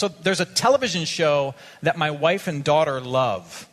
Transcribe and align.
So 0.00 0.08
there's 0.08 0.40
a 0.40 0.46
television 0.46 1.04
show 1.04 1.54
that 1.82 1.98
my 1.98 2.10
wife 2.10 2.46
and 2.46 2.64
daughter 2.64 3.02
love. 3.02 3.68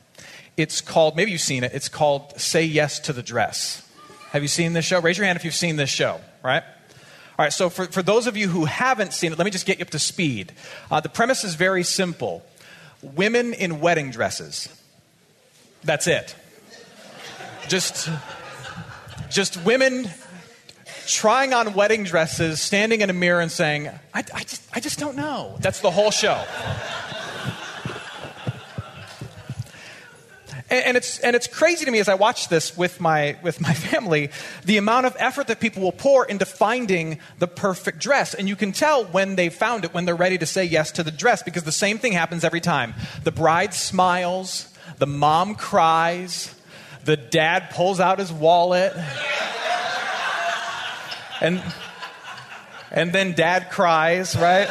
It's 0.58 0.82
called, 0.82 1.16
maybe 1.16 1.32
you've 1.32 1.40
seen 1.40 1.64
it, 1.64 1.72
it's 1.74 1.88
called 1.88 2.38
Say 2.38 2.66
Yes 2.66 3.00
to 3.00 3.14
the 3.14 3.24
Dress. 3.24 3.90
Have 4.32 4.42
you 4.42 4.50
seen 4.50 4.74
this 4.74 4.84
show? 4.84 5.00
Raise 5.00 5.18
your 5.18 5.26
hand 5.26 5.38
if 5.38 5.46
you've 5.46 5.56
seen 5.56 5.78
this 5.78 5.90
show, 5.90 6.20
right? 6.44 6.64
All 6.64 7.46
right, 7.46 7.54
so 7.54 7.70
for, 7.70 7.86
for 7.86 8.04
those 8.04 8.28
of 8.28 8.36
you 8.36 8.50
who 8.50 8.66
haven't 8.66 9.14
seen 9.14 9.32
it, 9.32 9.38
let 9.38 9.46
me 9.46 9.52
just 9.52 9.66
get 9.66 9.80
you 9.80 9.84
up 9.84 9.92
to 9.92 10.00
speed. 10.00 10.52
Uh, 10.92 11.00
the 11.00 11.08
premise 11.08 11.46
is 11.46 11.56
very 11.56 11.84
simple 11.84 12.44
women 13.02 13.54
in 13.54 13.80
wedding 13.80 14.12
dresses. 14.12 14.68
That's 15.86 16.08
it. 16.08 16.36
Just, 17.70 18.10
just 19.30 19.64
women 19.64 20.10
trying 21.08 21.54
on 21.54 21.74
wedding 21.74 22.04
dresses, 22.04 22.62
standing 22.62 23.02
in 23.02 23.10
a 23.10 23.14
mirror 23.14 23.42
and 23.42 23.52
saying, 23.52 23.88
I, 24.14 24.24
I, 24.34 24.44
just, 24.44 24.64
I 24.74 24.80
just 24.80 25.00
don't 25.00 25.16
know. 25.16 25.58
That's 25.60 25.82
the 25.82 25.92
whole 25.92 26.12
show. 26.12 26.44
And, 30.70 30.98
it's, 30.98 31.20
and 31.20 31.34
it's 31.34 31.48
crazy 31.48 31.86
to 31.86 31.92
me 31.92 32.00
as 32.00 32.10
I 32.10 32.16
watch 32.16 32.50
this 32.50 32.76
with 32.76 33.00
my, 33.00 33.38
with 33.42 33.62
my 33.62 33.74
family, 33.74 34.32
the 34.66 34.78
amount 34.78 35.06
of 35.06 35.16
effort 35.18 35.48
that 35.48 35.62
people 35.62 35.82
will 35.82 35.94
pour 35.94 36.26
into 36.26 36.46
finding 36.46 37.20
the 37.40 37.48
perfect 37.48 38.00
dress. 38.00 38.34
And 38.34 38.50
you 38.50 38.58
can 38.58 38.74
tell 38.74 39.06
when 39.06 39.38
they 39.38 39.50
found 39.50 39.86
it, 39.86 39.94
when 39.94 40.04
they're 40.04 40.16
ready 40.16 40.38
to 40.38 40.46
say 40.46 40.66
yes 40.66 40.92
to 40.94 41.04
the 41.04 41.12
dress, 41.12 41.42
because 41.42 41.64
the 41.64 41.72
same 41.72 42.00
thing 42.00 42.12
happens 42.12 42.44
every 42.44 42.60
time. 42.60 42.96
The 43.24 43.32
bride 43.32 43.74
smiles, 43.74 44.68
the 44.98 45.08
mom 45.08 45.56
cries, 45.56 46.54
the 47.06 47.16
dad 47.16 47.70
pulls 47.70 48.02
out 48.02 48.20
his 48.20 48.34
wallet. 48.34 48.94
And, 51.42 51.62
and 52.92 53.14
then 53.14 53.34
dad 53.34 53.70
cries, 53.70 54.36
right? 54.36 54.68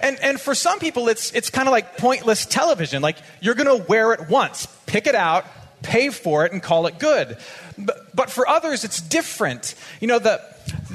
And, 0.00 0.18
and 0.20 0.40
for 0.40 0.54
some 0.54 0.78
people, 0.78 1.08
it's, 1.08 1.32
it's 1.32 1.50
kind 1.50 1.68
of 1.68 1.72
like 1.72 1.98
pointless 1.98 2.46
television. 2.46 3.02
Like, 3.02 3.18
you're 3.40 3.54
going 3.54 3.78
to 3.78 3.84
wear 3.86 4.12
it 4.12 4.28
once, 4.28 4.66
pick 4.86 5.06
it 5.06 5.14
out, 5.14 5.44
pay 5.82 6.08
for 6.08 6.46
it, 6.46 6.52
and 6.52 6.62
call 6.62 6.86
it 6.86 6.98
good. 6.98 7.36
But, 7.76 8.14
but 8.14 8.30
for 8.30 8.48
others, 8.48 8.84
it's 8.84 9.00
different. 9.00 9.74
You 10.00 10.08
know, 10.08 10.18
the, 10.18 10.40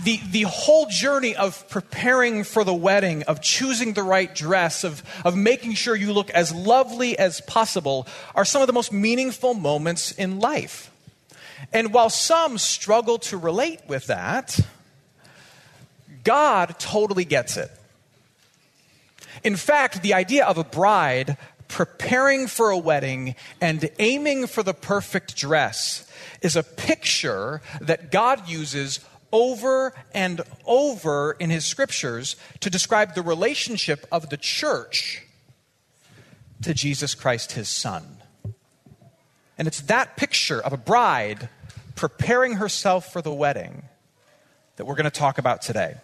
the, 0.03 0.19
the 0.31 0.41
whole 0.43 0.87
journey 0.87 1.35
of 1.35 1.67
preparing 1.69 2.43
for 2.43 2.63
the 2.63 2.73
wedding, 2.73 3.23
of 3.23 3.41
choosing 3.41 3.93
the 3.93 4.03
right 4.03 4.33
dress, 4.33 4.83
of, 4.83 5.03
of 5.23 5.35
making 5.35 5.73
sure 5.73 5.95
you 5.95 6.11
look 6.11 6.31
as 6.31 6.53
lovely 6.53 7.17
as 7.17 7.41
possible 7.41 8.07
are 8.33 8.45
some 8.45 8.61
of 8.61 8.67
the 8.67 8.73
most 8.73 8.91
meaningful 8.91 9.53
moments 9.53 10.11
in 10.13 10.39
life. 10.39 10.91
And 11.73 11.93
while 11.93 12.09
some 12.09 12.57
struggle 12.57 13.17
to 13.19 13.37
relate 13.37 13.81
with 13.87 14.07
that, 14.07 14.59
God 16.23 16.79
totally 16.79 17.25
gets 17.25 17.57
it. 17.57 17.71
In 19.43 19.55
fact, 19.55 20.01
the 20.01 20.13
idea 20.13 20.45
of 20.45 20.57
a 20.57 20.63
bride 20.63 21.37
preparing 21.67 22.47
for 22.47 22.69
a 22.69 22.77
wedding 22.77 23.35
and 23.59 23.89
aiming 23.99 24.47
for 24.47 24.63
the 24.63 24.73
perfect 24.73 25.35
dress 25.35 26.09
is 26.41 26.55
a 26.55 26.63
picture 26.63 27.61
that 27.81 28.11
God 28.11 28.47
uses 28.47 28.99
over 29.31 29.93
and 30.13 30.41
over 30.65 31.35
in 31.39 31.49
his 31.49 31.65
scriptures 31.65 32.35
to 32.61 32.69
describe 32.69 33.13
the 33.13 33.21
relationship 33.21 34.05
of 34.11 34.29
the 34.29 34.37
church 34.37 35.23
to 36.61 36.73
Jesus 36.73 37.13
Christ, 37.13 37.53
his 37.53 37.67
son. 37.67 38.17
And 39.57 39.67
it's 39.67 39.81
that 39.81 40.17
picture 40.17 40.61
of 40.61 40.73
a 40.73 40.77
bride 40.77 41.49
preparing 41.95 42.53
herself 42.53 43.11
for 43.11 43.21
the 43.21 43.33
wedding 43.33 43.83
that 44.75 44.85
we're 44.85 44.95
going 44.95 45.05
to 45.05 45.09
talk 45.09 45.37
about 45.37 45.61
today. 45.61 45.95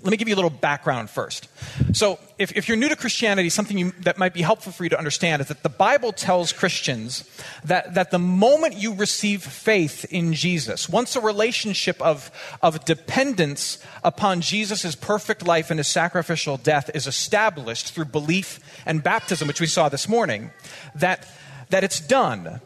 Let 0.00 0.10
me 0.10 0.16
give 0.16 0.26
you 0.26 0.34
a 0.34 0.36
little 0.36 0.50
background 0.50 1.10
first. 1.10 1.48
So, 1.92 2.18
if, 2.38 2.56
if 2.56 2.66
you're 2.66 2.78
new 2.78 2.88
to 2.88 2.96
Christianity, 2.96 3.50
something 3.50 3.76
you, 3.76 3.92
that 4.00 4.16
might 4.16 4.32
be 4.32 4.40
helpful 4.40 4.72
for 4.72 4.84
you 4.84 4.90
to 4.90 4.98
understand 4.98 5.42
is 5.42 5.48
that 5.48 5.62
the 5.62 5.68
Bible 5.68 6.12
tells 6.12 6.50
Christians 6.50 7.28
that, 7.64 7.94
that 7.94 8.10
the 8.10 8.18
moment 8.18 8.74
you 8.74 8.94
receive 8.94 9.42
faith 9.42 10.06
in 10.10 10.32
Jesus, 10.32 10.88
once 10.88 11.14
a 11.14 11.20
relationship 11.20 12.00
of, 12.00 12.30
of 12.62 12.84
dependence 12.86 13.84
upon 14.02 14.40
Jesus' 14.40 14.94
perfect 14.94 15.46
life 15.46 15.70
and 15.70 15.78
his 15.78 15.88
sacrificial 15.88 16.56
death 16.56 16.90
is 16.94 17.06
established 17.06 17.92
through 17.92 18.06
belief 18.06 18.60
and 18.86 19.02
baptism, 19.02 19.46
which 19.46 19.60
we 19.60 19.66
saw 19.66 19.90
this 19.90 20.08
morning, 20.08 20.50
that, 20.94 21.28
that 21.72 21.84
it's 21.84 22.00
done 22.00 22.60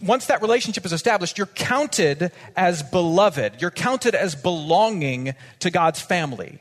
once 0.00 0.26
that 0.26 0.42
relationship 0.42 0.84
is 0.84 0.92
established, 0.92 1.38
you're 1.38 1.46
counted 1.46 2.32
as 2.56 2.82
beloved. 2.82 3.60
You're 3.60 3.70
counted 3.70 4.14
as 4.14 4.34
belonging 4.34 5.34
to 5.60 5.70
God's 5.70 6.00
family. 6.00 6.58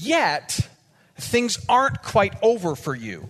Yet, 0.00 0.68
things 1.16 1.58
aren't 1.68 2.02
quite 2.02 2.34
over 2.42 2.74
for 2.74 2.94
you. 2.94 3.28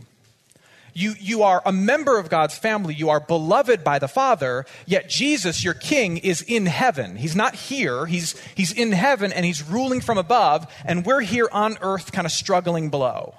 You, 0.94 1.14
you 1.20 1.42
are 1.44 1.62
a 1.64 1.72
member 1.72 2.18
of 2.18 2.28
God's 2.28 2.58
family. 2.58 2.94
You 2.94 3.10
are 3.10 3.20
beloved 3.20 3.84
by 3.84 3.98
the 3.98 4.08
Father, 4.08 4.66
yet 4.84 5.08
Jesus, 5.08 5.62
your 5.62 5.74
King, 5.74 6.16
is 6.16 6.42
in 6.42 6.66
heaven. 6.66 7.16
He's 7.16 7.36
not 7.36 7.54
here. 7.54 8.06
He's, 8.06 8.38
he's 8.56 8.72
in 8.72 8.92
heaven 8.92 9.32
and 9.32 9.44
he's 9.44 9.62
ruling 9.62 10.00
from 10.00 10.18
above, 10.18 10.72
and 10.84 11.06
we're 11.06 11.20
here 11.20 11.48
on 11.52 11.78
earth 11.82 12.10
kind 12.10 12.26
of 12.26 12.32
struggling 12.32 12.91
below. 12.91 13.34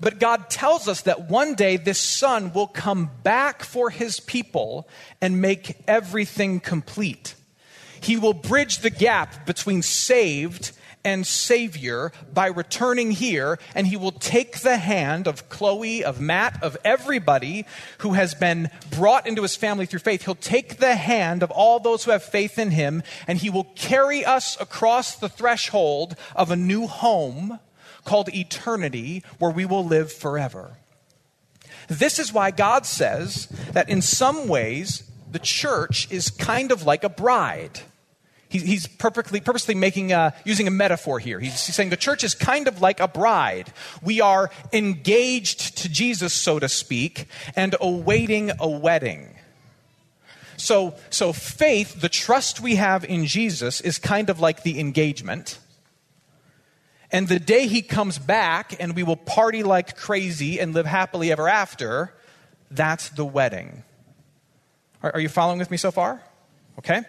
But 0.00 0.18
God 0.18 0.48
tells 0.48 0.88
us 0.88 1.02
that 1.02 1.28
one 1.28 1.54
day 1.54 1.76
this 1.76 2.00
Son 2.00 2.52
will 2.52 2.66
come 2.66 3.10
back 3.22 3.62
for 3.62 3.90
his 3.90 4.18
people 4.20 4.88
and 5.20 5.40
make 5.40 5.76
everything 5.86 6.60
complete. 6.60 7.34
He 8.00 8.16
will 8.16 8.32
bridge 8.32 8.78
the 8.78 8.90
gap 8.90 9.44
between 9.46 9.82
saved 9.82 10.72
and 11.04 11.26
Savior 11.26 12.12
by 12.32 12.46
returning 12.46 13.10
here, 13.10 13.58
and 13.74 13.86
he 13.86 13.96
will 13.96 14.12
take 14.12 14.60
the 14.60 14.76
hand 14.76 15.26
of 15.26 15.48
Chloe, 15.48 16.04
of 16.04 16.20
Matt, 16.20 16.62
of 16.62 16.76
everybody 16.84 17.66
who 17.98 18.12
has 18.12 18.34
been 18.34 18.70
brought 18.90 19.26
into 19.26 19.42
his 19.42 19.56
family 19.56 19.86
through 19.86 20.00
faith. 20.00 20.24
He'll 20.24 20.34
take 20.34 20.76
the 20.76 20.96
hand 20.96 21.42
of 21.42 21.50
all 21.50 21.80
those 21.80 22.04
who 22.04 22.10
have 22.10 22.22
faith 22.22 22.58
in 22.58 22.70
him, 22.70 23.02
and 23.26 23.38
he 23.38 23.50
will 23.50 23.68
carry 23.76 24.24
us 24.24 24.60
across 24.60 25.16
the 25.16 25.28
threshold 25.28 26.16
of 26.36 26.50
a 26.50 26.56
new 26.56 26.86
home 26.86 27.58
called 28.10 28.34
eternity 28.34 29.22
where 29.38 29.52
we 29.52 29.64
will 29.64 29.84
live 29.84 30.12
forever. 30.12 30.72
This 31.86 32.18
is 32.18 32.32
why 32.32 32.50
God 32.50 32.84
says 32.84 33.46
that 33.70 33.88
in 33.88 34.02
some 34.02 34.48
ways 34.48 35.08
the 35.30 35.38
church 35.38 36.10
is 36.10 36.28
kind 36.28 36.72
of 36.72 36.82
like 36.82 37.04
a 37.04 37.08
bride. 37.08 37.78
he's 38.48 38.88
perfectly, 38.88 39.40
purposely 39.40 39.76
making 39.76 40.10
a, 40.10 40.34
using 40.44 40.66
a 40.66 40.72
metaphor 40.72 41.20
here. 41.20 41.38
He's, 41.38 41.64
he's 41.64 41.76
saying 41.76 41.90
the 41.90 41.96
church 41.96 42.24
is 42.24 42.34
kind 42.34 42.66
of 42.66 42.82
like 42.82 42.98
a 42.98 43.06
bride. 43.06 43.72
We 44.02 44.20
are 44.20 44.50
engaged 44.72 45.78
to 45.78 45.88
Jesus, 45.88 46.32
so 46.32 46.58
to 46.58 46.68
speak, 46.68 47.28
and 47.54 47.76
awaiting 47.80 48.50
a 48.58 48.68
wedding. 48.68 49.36
So, 50.56 50.96
so 51.10 51.32
faith, 51.32 52.00
the 52.00 52.08
trust 52.08 52.60
we 52.60 52.74
have 52.74 53.04
in 53.04 53.26
Jesus, 53.26 53.80
is 53.80 53.98
kind 53.98 54.30
of 54.30 54.40
like 54.40 54.64
the 54.64 54.80
engagement. 54.80 55.60
And 57.12 57.26
the 57.26 57.40
day 57.40 57.66
he 57.66 57.82
comes 57.82 58.18
back 58.18 58.76
and 58.78 58.94
we 58.94 59.02
will 59.02 59.16
party 59.16 59.62
like 59.62 59.96
crazy 59.96 60.60
and 60.60 60.74
live 60.74 60.86
happily 60.86 61.32
ever 61.32 61.48
after, 61.48 62.14
that's 62.70 63.08
the 63.10 63.24
wedding. 63.24 63.82
Are, 65.02 65.14
are 65.14 65.20
you 65.20 65.28
following 65.28 65.58
with 65.58 65.70
me 65.70 65.76
so 65.76 65.90
far? 65.90 66.22
Okay? 66.78 67.02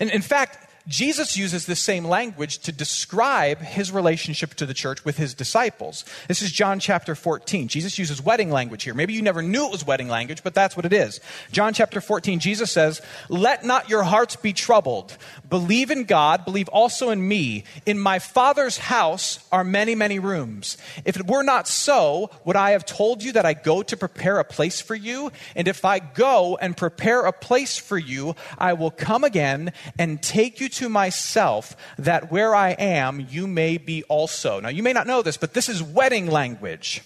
And 0.00 0.10
in 0.10 0.22
fact, 0.22 0.61
Jesus 0.88 1.36
uses 1.36 1.66
the 1.66 1.76
same 1.76 2.04
language 2.04 2.58
to 2.60 2.72
describe 2.72 3.58
his 3.58 3.92
relationship 3.92 4.54
to 4.54 4.66
the 4.66 4.74
church 4.74 5.04
with 5.04 5.16
his 5.16 5.32
disciples. 5.32 6.04
This 6.26 6.42
is 6.42 6.50
John 6.50 6.80
chapter 6.80 7.14
14. 7.14 7.68
Jesus 7.68 7.98
uses 7.98 8.20
wedding 8.20 8.50
language 8.50 8.82
here. 8.82 8.94
Maybe 8.94 9.12
you 9.12 9.22
never 9.22 9.42
knew 9.42 9.66
it 9.66 9.70
was 9.70 9.86
wedding 9.86 10.08
language, 10.08 10.42
but 10.42 10.54
that's 10.54 10.76
what 10.76 10.84
it 10.84 10.92
is. 10.92 11.20
John 11.52 11.72
chapter 11.72 12.00
14, 12.00 12.40
Jesus 12.40 12.72
says, 12.72 13.00
Let 13.28 13.64
not 13.64 13.88
your 13.88 14.02
hearts 14.02 14.34
be 14.34 14.52
troubled. 14.52 15.16
Believe 15.48 15.92
in 15.92 16.04
God, 16.04 16.44
believe 16.44 16.68
also 16.68 17.10
in 17.10 17.26
me. 17.26 17.62
In 17.86 17.98
my 17.98 18.18
Father's 18.18 18.78
house 18.78 19.38
are 19.52 19.64
many, 19.64 19.94
many 19.94 20.18
rooms. 20.18 20.78
If 21.04 21.16
it 21.16 21.28
were 21.28 21.44
not 21.44 21.68
so, 21.68 22.30
would 22.44 22.56
I 22.56 22.72
have 22.72 22.84
told 22.84 23.22
you 23.22 23.32
that 23.32 23.46
I 23.46 23.54
go 23.54 23.84
to 23.84 23.96
prepare 23.96 24.40
a 24.40 24.44
place 24.44 24.80
for 24.80 24.96
you? 24.96 25.30
And 25.54 25.68
if 25.68 25.84
I 25.84 26.00
go 26.00 26.58
and 26.60 26.76
prepare 26.76 27.20
a 27.20 27.32
place 27.32 27.78
for 27.78 27.98
you, 27.98 28.34
I 28.58 28.72
will 28.72 28.90
come 28.90 29.22
again 29.22 29.72
and 29.96 30.20
take 30.20 30.60
you 30.60 30.71
to 30.72 30.88
myself 30.88 31.76
that 31.98 32.30
where 32.30 32.54
I 32.54 32.70
am, 32.70 33.26
you 33.30 33.46
may 33.46 33.78
be 33.78 34.02
also. 34.04 34.60
Now, 34.60 34.68
you 34.68 34.82
may 34.82 34.92
not 34.92 35.06
know 35.06 35.22
this, 35.22 35.36
but 35.36 35.54
this 35.54 35.68
is 35.68 35.82
wedding 35.82 36.26
language. 36.26 37.02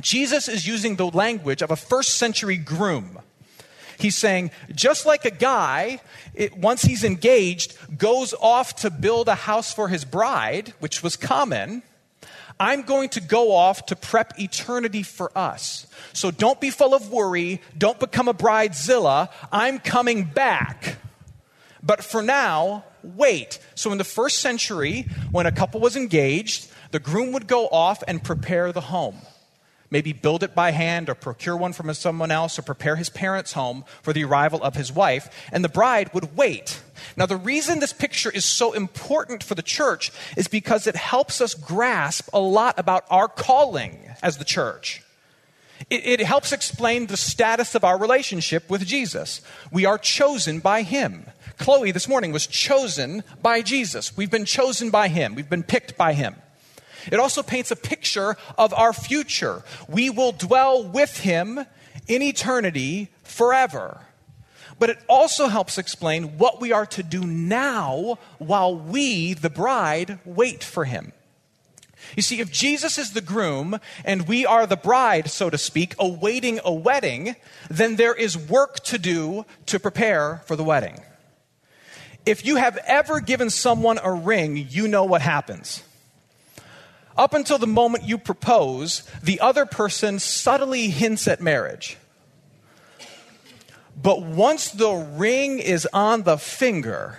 Jesus 0.00 0.48
is 0.48 0.66
using 0.66 0.96
the 0.96 1.06
language 1.06 1.62
of 1.62 1.70
a 1.70 1.76
first 1.76 2.14
century 2.14 2.56
groom. 2.56 3.18
He's 3.98 4.16
saying, 4.16 4.50
just 4.74 5.06
like 5.06 5.24
a 5.24 5.30
guy, 5.30 6.00
it, 6.34 6.56
once 6.56 6.82
he's 6.82 7.04
engaged, 7.04 7.76
goes 7.96 8.34
off 8.40 8.76
to 8.76 8.90
build 8.90 9.28
a 9.28 9.34
house 9.34 9.72
for 9.72 9.88
his 9.88 10.04
bride, 10.04 10.74
which 10.80 11.02
was 11.02 11.16
common, 11.16 11.82
I'm 12.58 12.82
going 12.82 13.08
to 13.10 13.20
go 13.20 13.52
off 13.52 13.86
to 13.86 13.96
prep 13.96 14.38
eternity 14.38 15.02
for 15.02 15.36
us. 15.36 15.86
So 16.12 16.30
don't 16.30 16.60
be 16.60 16.70
full 16.70 16.94
of 16.94 17.10
worry. 17.10 17.60
Don't 17.76 17.98
become 17.98 18.28
a 18.28 18.34
bridezilla. 18.34 19.28
I'm 19.50 19.78
coming 19.78 20.24
back. 20.24 20.96
But 21.84 22.02
for 22.02 22.22
now, 22.22 22.84
wait. 23.02 23.58
So 23.74 23.92
in 23.92 23.98
the 23.98 24.04
first 24.04 24.38
century, 24.38 25.06
when 25.30 25.46
a 25.46 25.52
couple 25.52 25.80
was 25.80 25.96
engaged, 25.96 26.70
the 26.92 26.98
groom 26.98 27.32
would 27.32 27.46
go 27.46 27.66
off 27.68 28.02
and 28.08 28.24
prepare 28.24 28.72
the 28.72 28.80
home. 28.80 29.16
Maybe 29.90 30.12
build 30.12 30.42
it 30.42 30.54
by 30.54 30.70
hand 30.70 31.08
or 31.08 31.14
procure 31.14 31.56
one 31.56 31.72
from 31.72 31.92
someone 31.94 32.30
else 32.30 32.58
or 32.58 32.62
prepare 32.62 32.96
his 32.96 33.10
parents' 33.10 33.52
home 33.52 33.84
for 34.02 34.12
the 34.12 34.24
arrival 34.24 34.62
of 34.62 34.74
his 34.74 34.90
wife. 34.90 35.28
And 35.52 35.62
the 35.62 35.68
bride 35.68 36.12
would 36.14 36.36
wait. 36.36 36.82
Now, 37.16 37.26
the 37.26 37.36
reason 37.36 37.78
this 37.78 37.92
picture 37.92 38.30
is 38.30 38.44
so 38.44 38.72
important 38.72 39.44
for 39.44 39.54
the 39.54 39.62
church 39.62 40.10
is 40.36 40.48
because 40.48 40.86
it 40.86 40.96
helps 40.96 41.40
us 41.40 41.54
grasp 41.54 42.28
a 42.32 42.40
lot 42.40 42.78
about 42.78 43.04
our 43.10 43.28
calling 43.28 44.08
as 44.22 44.38
the 44.38 44.44
church. 44.44 45.02
It, 45.90 46.20
it, 46.20 46.20
helps 46.20 46.52
explain 46.52 47.06
the 47.06 47.16
status 47.16 47.74
of 47.74 47.84
our 47.84 47.98
relationship 47.98 48.70
with 48.70 48.86
Jesus. 48.86 49.42
We 49.70 49.84
are 49.84 49.98
chosen 49.98 50.60
by 50.60 50.82
Him. 50.82 51.26
Chloe 51.58 51.92
this 51.92 52.08
morning 52.08 52.32
was 52.32 52.46
chosen 52.46 53.22
by 53.42 53.62
Jesus. 53.62 54.16
We've 54.16 54.30
been 54.30 54.44
chosen 54.44 54.90
by 54.90 55.08
Him, 55.08 55.34
we've 55.34 55.50
been 55.50 55.62
picked 55.62 55.96
by 55.96 56.12
Him. 56.14 56.36
It 57.10 57.20
also 57.20 57.42
paints 57.42 57.70
a 57.70 57.76
picture 57.76 58.36
of 58.56 58.72
our 58.74 58.92
future. 58.92 59.62
We 59.88 60.10
will 60.10 60.32
dwell 60.32 60.82
with 60.82 61.18
Him 61.18 61.60
in 62.08 62.22
eternity 62.22 63.10
forever. 63.22 64.00
But 64.78 64.90
it 64.90 64.98
also 65.08 65.48
helps 65.48 65.78
explain 65.78 66.38
what 66.38 66.60
we 66.60 66.72
are 66.72 66.86
to 66.86 67.02
do 67.02 67.24
now 67.24 68.18
while 68.38 68.76
we, 68.76 69.34
the 69.34 69.50
bride, 69.50 70.18
wait 70.24 70.64
for 70.64 70.84
Him. 70.84 71.12
You 72.16 72.22
see, 72.22 72.40
if 72.40 72.50
Jesus 72.50 72.98
is 72.98 73.12
the 73.12 73.20
groom 73.20 73.78
and 74.04 74.28
we 74.28 74.44
are 74.44 74.66
the 74.66 74.76
bride, 74.76 75.30
so 75.30 75.48
to 75.48 75.58
speak, 75.58 75.94
awaiting 75.98 76.60
a 76.64 76.72
wedding, 76.72 77.36
then 77.70 77.96
there 77.96 78.14
is 78.14 78.36
work 78.36 78.80
to 78.84 78.98
do 78.98 79.46
to 79.66 79.80
prepare 79.80 80.42
for 80.46 80.56
the 80.56 80.64
wedding. 80.64 81.00
If 82.26 82.44
you 82.44 82.56
have 82.56 82.78
ever 82.86 83.20
given 83.20 83.50
someone 83.50 83.98
a 84.02 84.12
ring, 84.12 84.56
you 84.70 84.88
know 84.88 85.04
what 85.04 85.20
happens. 85.20 85.82
Up 87.16 87.34
until 87.34 87.58
the 87.58 87.66
moment 87.66 88.04
you 88.04 88.18
propose, 88.18 89.08
the 89.22 89.40
other 89.40 89.66
person 89.66 90.18
subtly 90.18 90.88
hints 90.88 91.28
at 91.28 91.40
marriage. 91.40 91.96
But 94.00 94.22
once 94.22 94.70
the 94.70 94.92
ring 94.92 95.60
is 95.60 95.86
on 95.92 96.22
the 96.22 96.36
finger, 96.36 97.18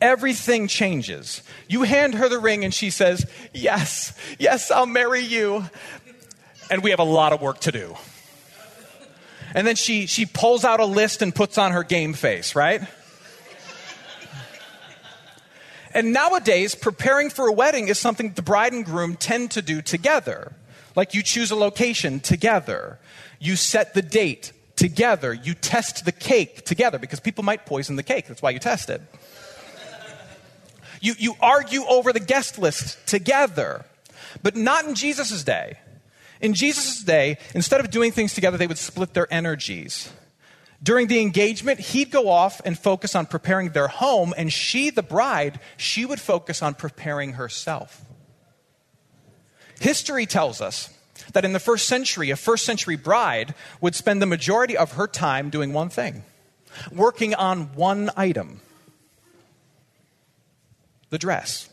everything 0.00 0.68
changes. 0.68 1.42
You 1.68 1.82
hand 1.82 2.14
her 2.14 2.28
the 2.28 2.38
ring 2.38 2.64
and 2.64 2.72
she 2.72 2.90
says, 2.90 3.30
Yes, 3.52 4.16
yes, 4.38 4.70
I'll 4.70 4.86
marry 4.86 5.20
you. 5.20 5.64
And 6.70 6.82
we 6.82 6.90
have 6.90 7.00
a 7.00 7.04
lot 7.04 7.32
of 7.32 7.42
work 7.42 7.60
to 7.60 7.72
do. 7.72 7.96
And 9.54 9.66
then 9.66 9.76
she, 9.76 10.06
she 10.06 10.24
pulls 10.24 10.64
out 10.64 10.80
a 10.80 10.86
list 10.86 11.20
and 11.20 11.34
puts 11.34 11.58
on 11.58 11.72
her 11.72 11.84
game 11.84 12.14
face, 12.14 12.56
right? 12.56 12.82
And 15.94 16.12
nowadays, 16.12 16.74
preparing 16.74 17.30
for 17.30 17.46
a 17.46 17.52
wedding 17.52 17.86
is 17.86 18.00
something 18.00 18.32
the 18.32 18.42
bride 18.42 18.72
and 18.72 18.84
groom 18.84 19.14
tend 19.14 19.52
to 19.52 19.62
do 19.62 19.80
together. 19.80 20.52
Like 20.96 21.14
you 21.14 21.22
choose 21.22 21.52
a 21.52 21.56
location 21.56 22.18
together, 22.18 22.98
you 23.38 23.54
set 23.54 23.94
the 23.94 24.02
date 24.02 24.52
together, 24.74 25.32
you 25.32 25.54
test 25.54 26.04
the 26.04 26.12
cake 26.12 26.64
together 26.64 26.98
because 26.98 27.20
people 27.20 27.44
might 27.44 27.64
poison 27.64 27.94
the 27.94 28.02
cake. 28.02 28.26
That's 28.26 28.42
why 28.42 28.50
you 28.50 28.58
test 28.58 28.90
it. 28.90 29.00
You, 31.00 31.14
you 31.18 31.34
argue 31.40 31.84
over 31.84 32.12
the 32.12 32.20
guest 32.20 32.58
list 32.58 33.06
together, 33.06 33.84
but 34.42 34.56
not 34.56 34.86
in 34.86 34.94
Jesus' 34.94 35.44
day. 35.44 35.78
In 36.40 36.54
Jesus' 36.54 37.02
day, 37.02 37.38
instead 37.54 37.80
of 37.80 37.90
doing 37.90 38.10
things 38.10 38.34
together, 38.34 38.56
they 38.56 38.66
would 38.66 38.78
split 38.78 39.14
their 39.14 39.32
energies. 39.32 40.10
During 40.82 41.06
the 41.06 41.20
engagement, 41.20 41.80
he'd 41.80 42.10
go 42.10 42.28
off 42.28 42.60
and 42.64 42.78
focus 42.78 43.14
on 43.14 43.26
preparing 43.26 43.70
their 43.70 43.88
home, 43.88 44.34
and 44.36 44.52
she, 44.52 44.90
the 44.90 45.02
bride, 45.02 45.60
she 45.76 46.04
would 46.04 46.20
focus 46.20 46.62
on 46.62 46.74
preparing 46.74 47.34
herself. 47.34 48.04
History 49.80 50.26
tells 50.26 50.60
us 50.60 50.90
that 51.32 51.44
in 51.44 51.52
the 51.52 51.60
first 51.60 51.86
century, 51.86 52.30
a 52.30 52.36
first 52.36 52.64
century 52.64 52.96
bride 52.96 53.54
would 53.80 53.94
spend 53.94 54.20
the 54.20 54.26
majority 54.26 54.76
of 54.76 54.92
her 54.92 55.06
time 55.06 55.50
doing 55.50 55.72
one 55.72 55.88
thing 55.88 56.24
working 56.90 57.34
on 57.34 57.72
one 57.74 58.10
item 58.16 58.60
the 61.10 61.18
dress. 61.18 61.68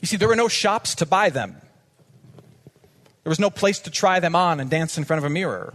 You 0.00 0.06
see, 0.06 0.16
there 0.16 0.28
were 0.28 0.36
no 0.36 0.48
shops 0.48 0.94
to 0.96 1.06
buy 1.06 1.28
them, 1.28 1.56
there 3.24 3.30
was 3.30 3.38
no 3.38 3.50
place 3.50 3.78
to 3.80 3.90
try 3.90 4.20
them 4.20 4.34
on 4.34 4.58
and 4.58 4.70
dance 4.70 4.96
in 4.96 5.04
front 5.04 5.18
of 5.18 5.24
a 5.24 5.30
mirror. 5.30 5.74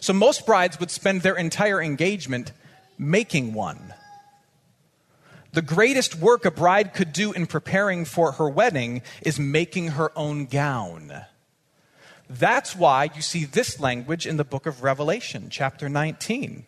So 0.00 0.12
most 0.12 0.46
brides 0.46 0.80
would 0.80 0.90
spend 0.90 1.22
their 1.22 1.36
entire 1.36 1.80
engagement 1.80 2.52
making 2.98 3.54
one. 3.54 3.94
The 5.52 5.62
greatest 5.62 6.14
work 6.14 6.44
a 6.44 6.50
bride 6.50 6.94
could 6.94 7.12
do 7.12 7.32
in 7.32 7.46
preparing 7.46 8.04
for 8.04 8.32
her 8.32 8.48
wedding 8.48 9.02
is 9.22 9.38
making 9.38 9.88
her 9.88 10.16
own 10.16 10.46
gown. 10.46 11.24
That's 12.28 12.76
why 12.76 13.10
you 13.14 13.22
see 13.22 13.44
this 13.44 13.80
language 13.80 14.26
in 14.26 14.36
the 14.36 14.44
book 14.44 14.66
of 14.66 14.84
Revelation, 14.84 15.48
chapter 15.50 15.88
19. 15.88 16.64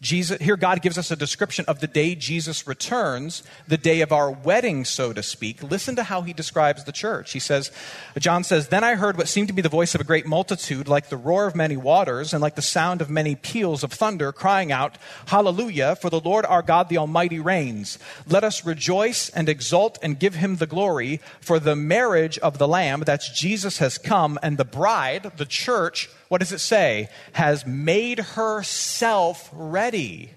Jesus, 0.00 0.40
here 0.40 0.56
God 0.56 0.80
gives 0.80 0.96
us 0.96 1.10
a 1.10 1.16
description 1.16 1.66
of 1.68 1.80
the 1.80 1.86
day 1.86 2.14
Jesus 2.14 2.66
returns, 2.66 3.42
the 3.68 3.76
day 3.76 4.00
of 4.00 4.12
our 4.12 4.30
wedding, 4.30 4.86
so 4.86 5.12
to 5.12 5.22
speak. 5.22 5.62
Listen 5.62 5.94
to 5.96 6.04
how 6.04 6.22
he 6.22 6.32
describes 6.32 6.84
the 6.84 6.92
church. 6.92 7.32
He 7.32 7.38
says, 7.38 7.70
John 8.18 8.42
says, 8.42 8.68
Then 8.68 8.82
I 8.82 8.94
heard 8.94 9.18
what 9.18 9.28
seemed 9.28 9.48
to 9.48 9.54
be 9.54 9.60
the 9.60 9.68
voice 9.68 9.94
of 9.94 10.00
a 10.00 10.04
great 10.04 10.26
multitude, 10.26 10.88
like 10.88 11.10
the 11.10 11.18
roar 11.18 11.46
of 11.46 11.54
many 11.54 11.76
waters, 11.76 12.32
and 12.32 12.40
like 12.40 12.54
the 12.54 12.62
sound 12.62 13.02
of 13.02 13.10
many 13.10 13.34
peals 13.34 13.84
of 13.84 13.92
thunder, 13.92 14.32
crying 14.32 14.72
out, 14.72 14.96
Hallelujah, 15.26 15.96
for 15.96 16.08
the 16.08 16.20
Lord 16.20 16.46
our 16.46 16.62
God 16.62 16.88
the 16.88 16.96
Almighty 16.96 17.38
reigns. 17.38 17.98
Let 18.26 18.42
us 18.42 18.64
rejoice 18.64 19.28
and 19.28 19.50
exult 19.50 19.98
and 20.02 20.18
give 20.18 20.34
him 20.34 20.56
the 20.56 20.66
glory, 20.66 21.20
for 21.42 21.58
the 21.58 21.76
marriage 21.76 22.38
of 22.38 22.56
the 22.56 22.68
Lamb, 22.68 23.00
that's 23.00 23.38
Jesus, 23.38 23.76
has 23.78 23.98
come, 23.98 24.38
and 24.42 24.56
the 24.56 24.64
bride, 24.64 25.32
the 25.36 25.44
church, 25.44 26.08
what 26.30 26.38
does 26.38 26.52
it 26.52 26.60
say? 26.60 27.08
Has 27.32 27.66
made 27.66 28.20
herself 28.20 29.50
ready. 29.52 30.30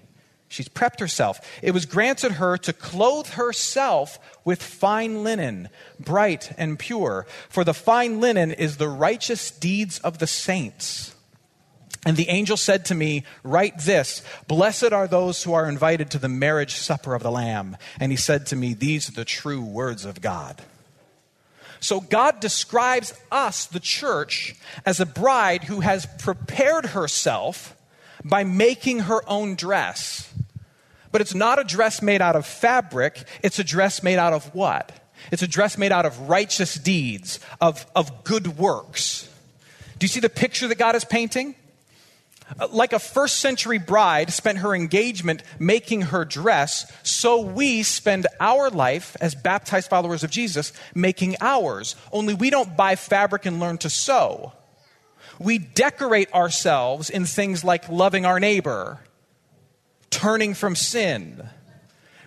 She's 0.48 0.68
prepped 0.68 0.98
herself. 0.98 1.38
It 1.62 1.70
was 1.70 1.86
granted 1.86 2.32
her 2.32 2.56
to 2.58 2.72
clothe 2.72 3.28
herself 3.28 4.18
with 4.44 4.60
fine 4.60 5.22
linen, 5.22 5.68
bright 6.00 6.50
and 6.58 6.80
pure. 6.80 7.28
For 7.48 7.62
the 7.62 7.72
fine 7.72 8.20
linen 8.20 8.50
is 8.50 8.76
the 8.76 8.88
righteous 8.88 9.52
deeds 9.52 10.00
of 10.00 10.18
the 10.18 10.26
saints. 10.26 11.14
And 12.04 12.16
the 12.16 12.28
angel 12.28 12.56
said 12.56 12.84
to 12.86 12.96
me, 12.96 13.22
Write 13.44 13.78
this 13.84 14.24
Blessed 14.48 14.92
are 14.92 15.06
those 15.06 15.44
who 15.44 15.52
are 15.52 15.68
invited 15.68 16.10
to 16.10 16.18
the 16.18 16.28
marriage 16.28 16.74
supper 16.74 17.14
of 17.14 17.22
the 17.22 17.30
Lamb. 17.30 17.76
And 18.00 18.10
he 18.10 18.16
said 18.16 18.46
to 18.46 18.56
me, 18.56 18.74
These 18.74 19.08
are 19.08 19.12
the 19.12 19.24
true 19.24 19.64
words 19.64 20.04
of 20.04 20.20
God. 20.20 20.60
So 21.84 22.00
God 22.00 22.40
describes 22.40 23.12
us, 23.30 23.66
the 23.66 23.78
church, 23.78 24.54
as 24.86 25.00
a 25.00 25.06
bride 25.06 25.64
who 25.64 25.80
has 25.80 26.06
prepared 26.18 26.86
herself 26.86 27.76
by 28.24 28.42
making 28.42 29.00
her 29.00 29.20
own 29.28 29.54
dress. 29.54 30.32
But 31.12 31.20
it's 31.20 31.34
not 31.34 31.58
a 31.58 31.64
dress 31.64 32.00
made 32.00 32.22
out 32.22 32.36
of 32.36 32.46
fabric, 32.46 33.24
it's 33.42 33.58
a 33.58 33.64
dress 33.64 34.02
made 34.02 34.16
out 34.16 34.32
of 34.32 34.54
what? 34.54 34.92
It's 35.30 35.42
a 35.42 35.46
dress 35.46 35.76
made 35.76 35.92
out 35.92 36.06
of 36.06 36.30
righteous 36.30 36.74
deeds, 36.74 37.38
of, 37.60 37.84
of 37.94 38.24
good 38.24 38.56
works. 38.56 39.28
Do 39.98 40.04
you 40.04 40.08
see 40.08 40.20
the 40.20 40.30
picture 40.30 40.66
that 40.68 40.78
God 40.78 40.96
is 40.96 41.04
painting? 41.04 41.54
Uh, 42.60 42.68
like 42.70 42.92
a 42.92 42.98
first 42.98 43.38
century 43.38 43.78
bride 43.78 44.32
spent 44.32 44.58
her 44.58 44.74
engagement 44.74 45.42
making 45.58 46.02
her 46.02 46.24
dress, 46.24 46.90
so 47.02 47.40
we 47.40 47.82
spend 47.82 48.26
our 48.38 48.68
life 48.70 49.16
as 49.20 49.34
baptized 49.34 49.88
followers 49.88 50.22
of 50.22 50.30
Jesus 50.30 50.72
making 50.94 51.36
ours. 51.40 51.96
Only 52.12 52.34
we 52.34 52.50
don't 52.50 52.76
buy 52.76 52.96
fabric 52.96 53.46
and 53.46 53.60
learn 53.60 53.78
to 53.78 53.90
sew. 53.90 54.52
We 55.38 55.58
decorate 55.58 56.32
ourselves 56.32 57.10
in 57.10 57.24
things 57.24 57.64
like 57.64 57.88
loving 57.88 58.24
our 58.26 58.38
neighbor, 58.38 59.00
turning 60.10 60.54
from 60.54 60.76
sin, 60.76 61.48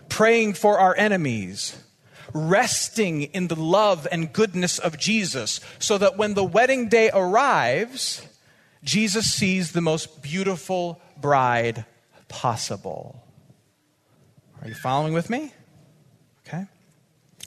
praying 0.10 0.56
for 0.56 0.80
our 0.80 0.96
enemies, 0.98 1.82
resting 2.34 3.24
in 3.24 3.48
the 3.48 3.56
love 3.56 4.08
and 4.12 4.34
goodness 4.34 4.80
of 4.80 4.98
Jesus, 4.98 5.62
so 5.80 5.98
that 5.98 6.18
when 6.18 6.34
the 6.34 6.44
wedding 6.44 6.90
day 6.90 7.10
arrives, 7.14 8.28
Jesus 8.84 9.34
sees 9.34 9.72
the 9.72 9.82
most 9.82 10.22
beautiful 10.22 11.02
bride 11.20 11.86
possible. 12.28 13.24
Are 14.62 14.68
you 14.68 14.76
following 14.76 15.14
with 15.14 15.30
me? 15.30 15.52
Okay. 16.48 16.66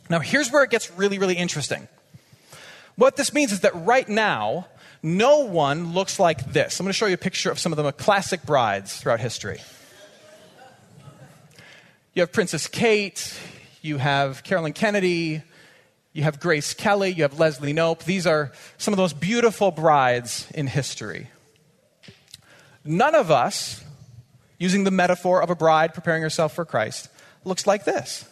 Now, 0.08 0.20
here's 0.20 0.50
where 0.50 0.62
it 0.62 0.70
gets 0.70 0.90
really, 0.92 1.18
really 1.18 1.36
interesting. 1.36 1.88
What 2.96 3.16
this 3.16 3.32
means 3.32 3.52
is 3.52 3.60
that 3.60 3.74
right 3.74 4.08
now, 4.08 4.66
no 5.02 5.40
one 5.40 5.94
looks 5.94 6.18
like 6.18 6.52
this. 6.52 6.78
I'm 6.78 6.84
going 6.84 6.90
to 6.90 6.96
show 6.96 7.06
you 7.06 7.14
a 7.14 7.18
picture 7.18 7.50
of 7.50 7.58
some 7.58 7.72
of 7.72 7.82
the 7.82 7.92
classic 7.92 8.42
brides 8.44 8.96
throughout 8.96 9.20
history. 9.20 9.60
You 12.12 12.22
have 12.22 12.32
Princess 12.32 12.66
Kate, 12.66 13.38
you 13.82 13.96
have 13.98 14.42
Carolyn 14.42 14.72
Kennedy, 14.72 15.42
you 16.12 16.22
have 16.24 16.40
Grace 16.40 16.74
Kelly, 16.74 17.10
you 17.10 17.22
have 17.22 17.38
Leslie 17.38 17.72
Knope. 17.72 18.04
These 18.04 18.26
are 18.26 18.52
some 18.78 18.92
of 18.92 18.98
those 18.98 19.12
beautiful 19.12 19.70
brides 19.70 20.50
in 20.54 20.66
history. 20.66 21.28
None 22.84 23.14
of 23.14 23.30
us, 23.30 23.84
using 24.58 24.84
the 24.84 24.90
metaphor 24.90 25.42
of 25.42 25.50
a 25.50 25.54
bride 25.54 25.94
preparing 25.94 26.22
herself 26.22 26.54
for 26.54 26.64
Christ, 26.64 27.08
looks 27.44 27.66
like 27.66 27.84
this. 27.84 28.24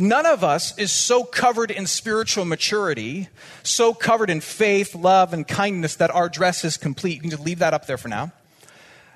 None 0.00 0.26
of 0.26 0.44
us 0.44 0.78
is 0.78 0.92
so 0.92 1.24
covered 1.24 1.72
in 1.72 1.88
spiritual 1.88 2.44
maturity, 2.44 3.28
so 3.64 3.92
covered 3.92 4.30
in 4.30 4.40
faith, 4.40 4.94
love, 4.94 5.32
and 5.32 5.46
kindness 5.46 5.96
that 5.96 6.12
our 6.12 6.28
dress 6.28 6.64
is 6.64 6.76
complete. 6.76 7.14
You 7.14 7.20
can 7.22 7.30
just 7.30 7.44
leave 7.44 7.58
that 7.58 7.74
up 7.74 7.86
there 7.86 7.98
for 7.98 8.06
now. 8.06 8.30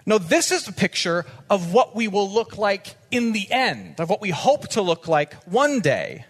No, 0.05 0.19
this 0.19 0.51
is 0.51 0.67
a 0.67 0.73
picture 0.73 1.25
of 1.49 1.73
what 1.73 1.95
we 1.95 2.09
will 2.09 2.29
look 2.29 2.59
like 2.59 2.97
in 3.13 3.31
the 3.31 3.49
end, 3.53 4.01
of 4.01 4.11
what 4.11 4.21
we 4.21 4.31
hope 4.31 4.67
to 4.71 4.83
look 4.83 5.07
like 5.07 5.35
one 5.45 5.79
day. 5.79 6.25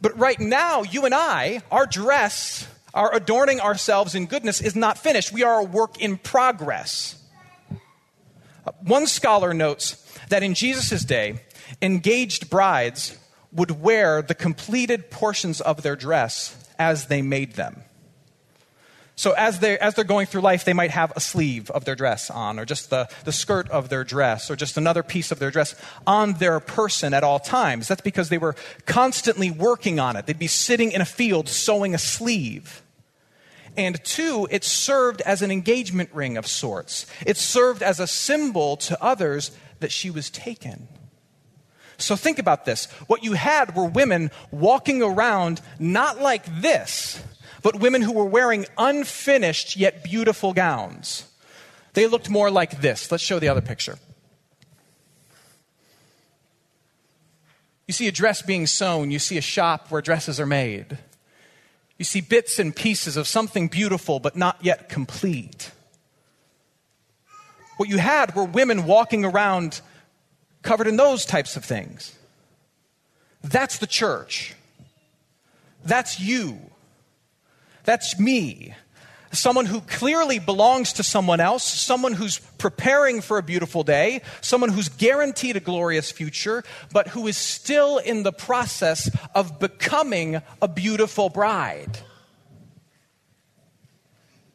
But 0.00 0.18
right 0.18 0.38
now, 0.38 0.82
you 0.82 1.04
and 1.04 1.14
I, 1.14 1.62
our 1.70 1.86
dress, 1.86 2.68
our 2.94 3.14
adorning 3.14 3.60
ourselves 3.60 4.14
in 4.14 4.26
goodness 4.26 4.60
is 4.60 4.76
not 4.76 4.98
finished. 4.98 5.32
We 5.32 5.42
are 5.42 5.60
a 5.60 5.64
work 5.64 6.00
in 6.00 6.18
progress. 6.18 7.20
One 8.80 9.06
scholar 9.06 9.52
notes 9.54 9.96
that 10.28 10.42
in 10.42 10.54
Jesus' 10.54 11.04
day, 11.04 11.40
engaged 11.82 12.50
brides 12.50 13.18
would 13.52 13.80
wear 13.80 14.22
the 14.22 14.34
completed 14.34 15.10
portions 15.10 15.60
of 15.60 15.82
their 15.82 15.96
dress 15.96 16.56
as 16.78 17.06
they 17.06 17.22
made 17.22 17.54
them. 17.54 17.82
So 19.18 19.32
as 19.32 19.58
they're, 19.58 19.82
as 19.82 19.94
they're 19.94 20.04
going 20.04 20.26
through 20.26 20.42
life, 20.42 20.64
they 20.64 20.72
might 20.72 20.92
have 20.92 21.12
a 21.16 21.20
sleeve 21.20 21.72
of 21.72 21.84
their 21.84 21.96
dress 21.96 22.30
on, 22.30 22.56
or 22.56 22.64
just 22.64 22.88
the, 22.88 23.08
the 23.24 23.32
skirt 23.32 23.68
of 23.68 23.88
their 23.88 24.04
dress, 24.04 24.48
or 24.48 24.54
just 24.54 24.76
another 24.76 25.02
piece 25.02 25.32
of 25.32 25.40
their 25.40 25.50
dress 25.50 25.74
on 26.06 26.34
their 26.34 26.60
person 26.60 27.12
at 27.12 27.24
all 27.24 27.40
times. 27.40 27.88
That's 27.88 28.00
because 28.00 28.28
they 28.28 28.38
were 28.38 28.54
constantly 28.86 29.50
working 29.50 29.98
on 29.98 30.14
it. 30.14 30.26
They'd 30.26 30.38
be 30.38 30.46
sitting 30.46 30.92
in 30.92 31.00
a 31.00 31.04
field 31.04 31.48
sewing 31.48 31.96
a 31.96 31.98
sleeve. 31.98 32.80
And 33.76 34.00
two, 34.04 34.46
it 34.52 34.62
served 34.62 35.20
as 35.22 35.42
an 35.42 35.50
engagement 35.50 36.10
ring 36.12 36.36
of 36.36 36.46
sorts. 36.46 37.04
It 37.26 37.36
served 37.36 37.82
as 37.82 37.98
a 37.98 38.06
symbol 38.06 38.76
to 38.76 39.02
others 39.02 39.50
that 39.80 39.90
she 39.90 40.10
was 40.10 40.30
taken. 40.30 40.86
So 41.96 42.14
think 42.14 42.38
about 42.38 42.66
this. 42.66 42.86
What 43.08 43.24
you 43.24 43.32
had 43.32 43.74
were 43.74 43.86
women 43.86 44.30
walking 44.52 45.02
around 45.02 45.60
not 45.80 46.20
like 46.20 46.60
this 46.60 47.20
but 47.62 47.80
women 47.80 48.02
who 48.02 48.12
were 48.12 48.24
wearing 48.24 48.66
unfinished 48.76 49.76
yet 49.76 50.04
beautiful 50.04 50.52
gowns. 50.52 51.24
They 51.94 52.06
looked 52.06 52.30
more 52.30 52.50
like 52.50 52.80
this. 52.80 53.10
Let's 53.10 53.24
show 53.24 53.38
the 53.38 53.48
other 53.48 53.60
picture. 53.60 53.98
You 57.86 57.94
see 57.94 58.06
a 58.06 58.12
dress 58.12 58.42
being 58.42 58.66
sewn, 58.66 59.10
you 59.10 59.18
see 59.18 59.38
a 59.38 59.42
shop 59.42 59.90
where 59.90 60.02
dresses 60.02 60.38
are 60.38 60.46
made. 60.46 60.98
You 61.96 62.04
see 62.04 62.20
bits 62.20 62.58
and 62.58 62.76
pieces 62.76 63.16
of 63.16 63.26
something 63.26 63.68
beautiful 63.68 64.20
but 64.20 64.36
not 64.36 64.58
yet 64.62 64.88
complete. 64.88 65.72
What 67.78 67.88
you 67.88 67.98
had 67.98 68.34
were 68.34 68.44
women 68.44 68.84
walking 68.84 69.24
around 69.24 69.80
covered 70.62 70.86
in 70.86 70.96
those 70.96 71.24
types 71.24 71.56
of 71.56 71.64
things. 71.64 72.14
That's 73.42 73.78
the 73.78 73.86
church. 73.86 74.54
That's 75.84 76.20
you. 76.20 76.58
That's 77.88 78.18
me. 78.18 78.74
Someone 79.32 79.64
who 79.64 79.80
clearly 79.80 80.38
belongs 80.38 80.92
to 80.92 81.02
someone 81.02 81.40
else, 81.40 81.64
someone 81.64 82.12
who's 82.12 82.38
preparing 82.58 83.22
for 83.22 83.38
a 83.38 83.42
beautiful 83.42 83.82
day, 83.82 84.20
someone 84.42 84.68
who's 84.68 84.90
guaranteed 84.90 85.56
a 85.56 85.60
glorious 85.60 86.10
future, 86.10 86.64
but 86.92 87.08
who 87.08 87.26
is 87.26 87.38
still 87.38 87.96
in 87.96 88.24
the 88.24 88.32
process 88.32 89.08
of 89.34 89.58
becoming 89.58 90.42
a 90.60 90.68
beautiful 90.68 91.30
bride. 91.30 92.00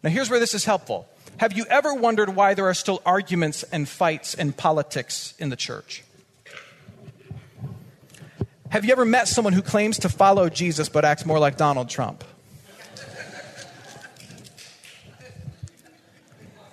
Now, 0.04 0.12
here's 0.12 0.30
where 0.30 0.40
this 0.40 0.54
is 0.54 0.66
helpful. 0.66 1.08
Have 1.38 1.54
you 1.54 1.66
ever 1.72 1.92
wondered 1.96 2.36
why 2.36 2.54
there 2.54 2.68
are 2.68 2.75
still 2.75 3.02
arguments 3.04 3.63
and 3.63 3.90
fights 3.90 4.36
and 4.36 4.56
politics 4.56 5.34
in 5.40 5.50
the 5.50 5.56
church? 5.56 6.04
Have 8.70 8.86
you 8.86 8.92
ever 8.92 9.06
met 9.06 9.28
someone 9.28 9.54
who 9.54 9.63
claims 9.63 9.98
to 9.98 10.10
follow 10.10 10.50
Jesus 10.50 10.88
but 10.88 11.04
acts 11.04 11.25
more 11.25 11.40
like 11.40 11.58
Donald 11.58 11.90
Trump? 11.90 12.24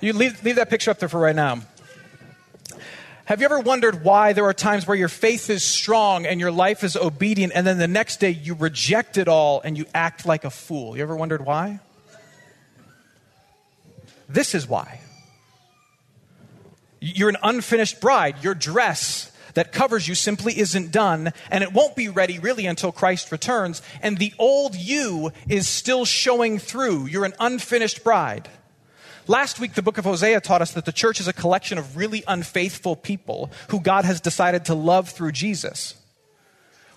You 0.00 0.14
leave, 0.14 0.42
leave 0.42 0.56
that 0.56 0.70
picture 0.70 0.90
up 0.90 0.98
there 0.98 1.08
for 1.08 1.20
right 1.20 1.36
now. 1.36 1.60
Have 3.26 3.40
you 3.40 3.44
ever 3.44 3.60
wondered 3.60 4.02
why 4.02 4.32
there 4.32 4.44
are 4.46 4.54
times 4.54 4.86
where 4.86 4.96
your 4.96 5.08
faith 5.08 5.50
is 5.50 5.62
strong 5.62 6.26
and 6.26 6.40
your 6.40 6.50
life 6.50 6.82
is 6.82 6.96
obedient, 6.96 7.52
and 7.54 7.66
then 7.66 7.78
the 7.78 7.86
next 7.86 8.18
day 8.18 8.30
you 8.30 8.54
reject 8.54 9.18
it 9.18 9.28
all 9.28 9.60
and 9.60 9.78
you 9.78 9.84
act 9.94 10.26
like 10.26 10.44
a 10.44 10.50
fool? 10.50 10.96
You 10.96 11.02
ever 11.02 11.14
wondered 11.14 11.44
why? 11.44 11.80
This 14.28 14.54
is 14.54 14.66
why. 14.66 15.00
You're 17.00 17.28
an 17.28 17.36
unfinished 17.42 18.00
bride. 18.00 18.42
Your 18.42 18.54
dress 18.54 19.30
that 19.54 19.70
covers 19.70 20.08
you 20.08 20.14
simply 20.14 20.58
isn't 20.58 20.90
done, 20.90 21.32
and 21.50 21.62
it 21.62 21.72
won't 21.72 21.94
be 21.94 22.08
ready 22.08 22.38
really 22.38 22.66
until 22.66 22.90
Christ 22.90 23.30
returns, 23.30 23.82
and 24.00 24.18
the 24.18 24.32
old 24.38 24.74
you 24.74 25.30
is 25.48 25.68
still 25.68 26.04
showing 26.04 26.58
through. 26.58 27.06
You're 27.06 27.24
an 27.24 27.34
unfinished 27.38 28.02
bride. 28.02 28.48
Last 29.30 29.60
week, 29.60 29.74
the 29.74 29.82
book 29.82 29.96
of 29.96 30.04
Hosea 30.04 30.40
taught 30.40 30.60
us 30.60 30.72
that 30.72 30.86
the 30.86 30.90
church 30.90 31.20
is 31.20 31.28
a 31.28 31.32
collection 31.32 31.78
of 31.78 31.96
really 31.96 32.24
unfaithful 32.26 32.96
people 32.96 33.52
who 33.68 33.78
God 33.78 34.04
has 34.04 34.20
decided 34.20 34.64
to 34.64 34.74
love 34.74 35.08
through 35.08 35.30
Jesus. 35.30 35.94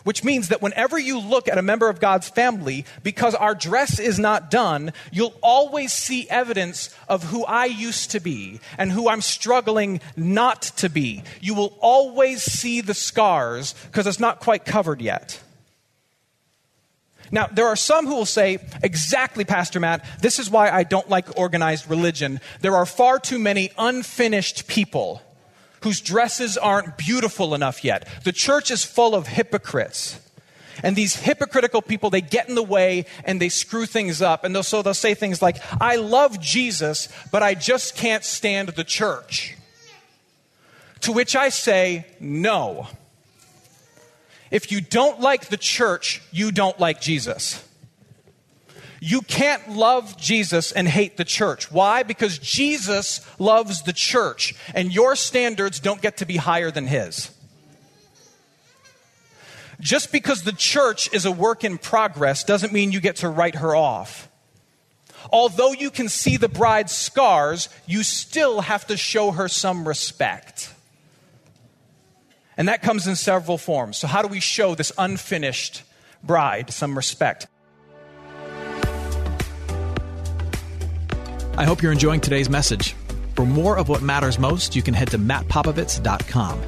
Which 0.04 0.24
means 0.24 0.48
that 0.48 0.60
whenever 0.60 0.98
you 0.98 1.20
look 1.20 1.48
at 1.48 1.60
a 1.60 1.62
member 1.62 1.90
of 1.90 2.00
God's 2.00 2.28
family, 2.28 2.86
because 3.04 3.36
our 3.36 3.54
dress 3.54 4.00
is 4.00 4.18
not 4.18 4.50
done, 4.50 4.94
you'll 5.12 5.38
always 5.44 5.94
see 5.94 6.28
evidence 6.28 6.90
of 7.08 7.26
who 7.26 7.46
I 7.46 7.66
used 7.66 8.10
to 8.10 8.20
be 8.20 8.60
and 8.80 8.92
who 8.92 9.10
I'm 9.10 9.22
struggling 9.22 10.02
not 10.16 10.64
to 10.78 10.90
be. 10.90 11.22
You 11.40 11.54
will 11.54 11.78
always 11.82 12.42
see 12.42 12.82
the 12.82 12.96
scars 12.96 13.76
because 13.92 14.08
it's 14.08 14.20
not 14.20 14.40
quite 14.40 14.66
covered 14.66 15.02
yet. 15.02 15.40
Now, 17.34 17.48
there 17.48 17.66
are 17.66 17.76
some 17.76 18.06
who 18.06 18.14
will 18.14 18.28
say, 18.28 18.60
exactly, 18.84 19.44
Pastor 19.44 19.80
Matt, 19.80 20.06
this 20.22 20.38
is 20.38 20.52
why 20.52 20.70
I 20.70 20.84
don't 20.84 21.10
like 21.10 21.36
organized 21.36 21.90
religion. 21.90 22.40
There 22.62 22.76
are 22.76 22.86
far 22.86 23.18
too 23.18 23.40
many 23.40 23.72
unfinished 23.76 24.68
people 24.68 25.20
whose 25.82 26.00
dresses 26.00 26.60
aren't 26.60 26.96
beautiful 26.96 27.56
enough 27.56 27.84
yet. 27.84 28.08
The 28.24 28.34
church 28.34 28.70
is 28.70 28.86
full 28.86 29.16
of 29.16 29.26
hypocrites. 29.26 30.20
And 30.84 30.96
these 30.96 31.16
hypocritical 31.16 31.82
people, 31.82 32.12
they 32.12 32.22
get 32.22 32.50
in 32.50 32.54
the 32.54 32.62
way 32.62 33.08
and 33.26 33.42
they 33.42 33.50
screw 33.50 33.88
things 33.88 34.22
up. 34.22 34.44
And 34.44 34.54
they'll, 34.54 34.62
so 34.62 34.84
they'll 34.84 34.94
say 34.94 35.16
things 35.16 35.42
like, 35.42 35.58
I 35.82 35.96
love 35.96 36.40
Jesus, 36.40 37.10
but 37.32 37.42
I 37.42 37.56
just 37.56 37.96
can't 37.96 38.24
stand 38.24 38.70
the 38.70 38.84
church. 38.84 39.58
To 41.02 41.12
which 41.12 41.36
I 41.36 41.50
say, 41.50 42.06
no. 42.20 42.90
If 44.54 44.72
you 44.72 44.82
don't 44.82 45.20
like 45.20 45.48
the 45.48 45.58
church, 45.58 46.22
you 46.32 46.52
don't 46.52 46.80
like 46.80 47.02
Jesus. 47.02 47.68
You 49.02 49.22
can't 49.22 49.72
love 49.72 50.16
Jesus 50.16 50.72
and 50.72 50.88
hate 50.88 51.18
the 51.18 51.26
church. 51.26 51.72
Why? 51.72 52.04
Because 52.04 52.38
Jesus 52.38 53.28
loves 53.40 53.82
the 53.82 53.94
church, 53.94 54.54
and 54.76 54.94
your 54.94 55.16
standards 55.16 55.80
don't 55.80 56.04
get 56.04 56.18
to 56.18 56.28
be 56.28 56.38
higher 56.38 56.70
than 56.70 56.86
his. 56.86 57.32
Just 59.80 60.12
because 60.12 60.44
the 60.44 60.54
church 60.54 61.12
is 61.12 61.26
a 61.26 61.32
work 61.32 61.64
in 61.64 61.80
progress 61.80 62.44
doesn't 62.44 62.72
mean 62.72 62.92
you 62.92 63.02
get 63.02 63.16
to 63.18 63.30
write 63.30 63.56
her 63.56 63.76
off. 63.76 64.30
Although 65.32 65.72
you 65.72 65.90
can 65.90 66.10
see 66.10 66.38
the 66.38 66.48
bride's 66.48 66.96
scars, 66.96 67.70
you 67.88 68.04
still 68.04 68.62
have 68.62 68.86
to 68.86 68.98
show 68.98 69.32
her 69.32 69.48
some 69.48 69.88
respect. 69.88 70.72
And 72.58 72.68
that 72.68 72.82
comes 72.82 73.08
in 73.08 73.16
several 73.16 73.58
forms. 73.58 73.98
So, 73.98 74.08
how 74.08 74.22
do 74.22 74.28
we 74.28 74.40
show 74.40 74.76
this 74.76 74.92
unfinished 74.98 75.84
bride 76.24 76.72
some 76.72 76.96
respect? 76.96 77.48
I 81.56 81.66
hope 81.66 81.82
you're 81.82 81.92
enjoying 81.92 82.22
today's 82.22 82.50
message. 82.50 82.96
For 83.36 83.46
more 83.46 83.78
of 83.78 83.90
what 83.90 84.02
matters 84.02 84.40
most, 84.40 84.76
you 84.76 84.82
can 84.82 84.94
head 84.94 85.10
to 85.12 85.20
mattpopovits.com. 85.20 86.62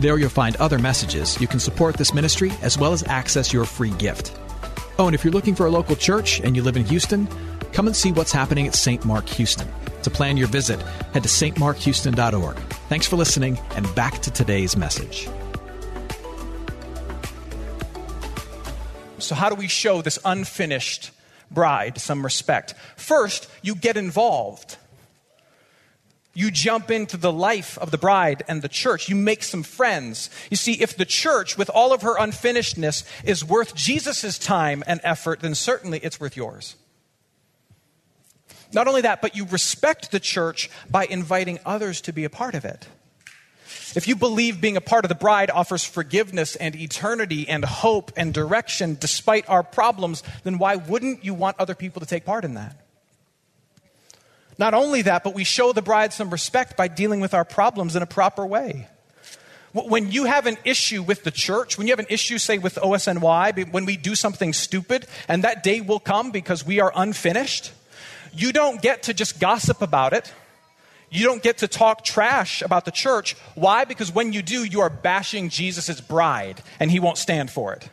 There 0.00 0.18
you'll 0.18 0.30
find 0.30 0.56
other 0.56 0.78
messages. 0.78 1.40
You 1.40 1.46
can 1.46 1.60
support 1.60 1.96
this 1.96 2.12
ministry 2.12 2.50
as 2.62 2.76
well 2.76 2.92
as 2.92 3.04
access 3.04 3.52
your 3.52 3.64
free 3.64 3.90
gift. 3.90 4.36
Oh, 4.98 5.06
and 5.06 5.14
if 5.14 5.24
you're 5.24 5.32
looking 5.32 5.54
for 5.54 5.66
a 5.66 5.70
local 5.70 5.96
church 5.96 6.40
and 6.40 6.56
you 6.56 6.62
live 6.62 6.76
in 6.76 6.84
Houston, 6.84 7.28
come 7.72 7.86
and 7.86 7.96
see 7.96 8.12
what's 8.12 8.32
happening 8.32 8.66
at 8.66 8.74
St. 8.74 9.04
Mark 9.04 9.28
Houston. 9.30 9.68
To 10.02 10.10
plan 10.10 10.36
your 10.36 10.48
visit, 10.48 10.80
head 11.12 11.22
to 11.22 11.28
stmarkhouston.org. 11.28 12.56
Thanks 12.88 13.06
for 13.06 13.16
listening, 13.16 13.58
and 13.76 13.92
back 13.94 14.18
to 14.22 14.30
today's 14.30 14.76
message. 14.76 15.28
So, 19.18 19.34
how 19.34 19.48
do 19.48 19.54
we 19.54 19.68
show 19.68 20.02
this 20.02 20.18
unfinished 20.24 21.12
bride 21.50 21.98
some 21.98 22.24
respect? 22.24 22.74
First, 22.96 23.48
you 23.62 23.74
get 23.74 23.96
involved. 23.96 24.76
You 26.34 26.50
jump 26.50 26.90
into 26.90 27.16
the 27.16 27.32
life 27.32 27.78
of 27.78 27.90
the 27.90 27.98
bride 27.98 28.42
and 28.48 28.62
the 28.62 28.68
church. 28.68 29.08
You 29.08 29.16
make 29.16 29.42
some 29.42 29.62
friends. 29.62 30.30
You 30.50 30.56
see, 30.56 30.80
if 30.80 30.96
the 30.96 31.04
church, 31.04 31.58
with 31.58 31.68
all 31.68 31.92
of 31.92 32.02
her 32.02 32.16
unfinishedness, 32.16 33.04
is 33.22 33.44
worth 33.44 33.74
Jesus' 33.74 34.38
time 34.38 34.82
and 34.86 35.00
effort, 35.04 35.40
then 35.40 35.54
certainly 35.54 35.98
it's 35.98 36.18
worth 36.18 36.36
yours. 36.36 36.76
Not 38.72 38.88
only 38.88 39.02
that, 39.02 39.20
but 39.20 39.36
you 39.36 39.44
respect 39.46 40.10
the 40.10 40.20
church 40.20 40.70
by 40.90 41.04
inviting 41.04 41.58
others 41.66 42.00
to 42.02 42.12
be 42.12 42.24
a 42.24 42.30
part 42.30 42.54
of 42.54 42.64
it. 42.64 42.86
If 43.94 44.08
you 44.08 44.16
believe 44.16 44.60
being 44.60 44.76
a 44.76 44.82
part 44.82 45.04
of 45.04 45.10
the 45.10 45.14
bride 45.14 45.50
offers 45.50 45.84
forgiveness 45.84 46.56
and 46.56 46.74
eternity 46.74 47.48
and 47.48 47.64
hope 47.64 48.12
and 48.16 48.32
direction 48.32 48.96
despite 48.98 49.48
our 49.48 49.62
problems, 49.62 50.22
then 50.44 50.58
why 50.58 50.76
wouldn't 50.76 51.24
you 51.24 51.34
want 51.34 51.56
other 51.58 51.74
people 51.74 52.00
to 52.00 52.06
take 52.06 52.24
part 52.24 52.44
in 52.44 52.54
that? 52.54 52.76
Not 54.58 54.74
only 54.74 55.02
that, 55.02 55.24
but 55.24 55.34
we 55.34 55.44
show 55.44 55.72
the 55.72 55.82
bride 55.82 56.12
some 56.12 56.30
respect 56.30 56.76
by 56.76 56.88
dealing 56.88 57.20
with 57.20 57.34
our 57.34 57.44
problems 57.44 57.96
in 57.96 58.02
a 58.02 58.06
proper 58.06 58.46
way. 58.46 58.88
When 59.72 60.10
you 60.12 60.24
have 60.24 60.46
an 60.46 60.58
issue 60.64 61.02
with 61.02 61.24
the 61.24 61.30
church, 61.30 61.78
when 61.78 61.86
you 61.86 61.92
have 61.92 61.98
an 61.98 62.06
issue, 62.10 62.36
say, 62.36 62.58
with 62.58 62.76
OSNY, 62.76 63.72
when 63.72 63.86
we 63.86 63.96
do 63.96 64.14
something 64.14 64.52
stupid, 64.52 65.06
and 65.28 65.44
that 65.44 65.62
day 65.62 65.80
will 65.80 66.00
come 66.00 66.30
because 66.30 66.64
we 66.64 66.80
are 66.80 66.92
unfinished, 66.94 67.72
you 68.34 68.52
don't 68.52 68.80
get 68.80 69.04
to 69.04 69.14
just 69.14 69.40
gossip 69.40 69.82
about 69.82 70.12
it. 70.12 70.32
You 71.10 71.26
don't 71.26 71.42
get 71.42 71.58
to 71.58 71.68
talk 71.68 72.04
trash 72.04 72.62
about 72.62 72.86
the 72.86 72.90
church. 72.90 73.34
Why? 73.54 73.84
Because 73.84 74.10
when 74.10 74.32
you 74.32 74.40
do, 74.40 74.64
you 74.64 74.80
are 74.80 74.88
bashing 74.88 75.50
Jesus' 75.50 76.00
bride, 76.00 76.62
and 76.80 76.90
he 76.90 77.00
won't 77.00 77.18
stand 77.18 77.50
for 77.50 77.74
it. 77.74 77.88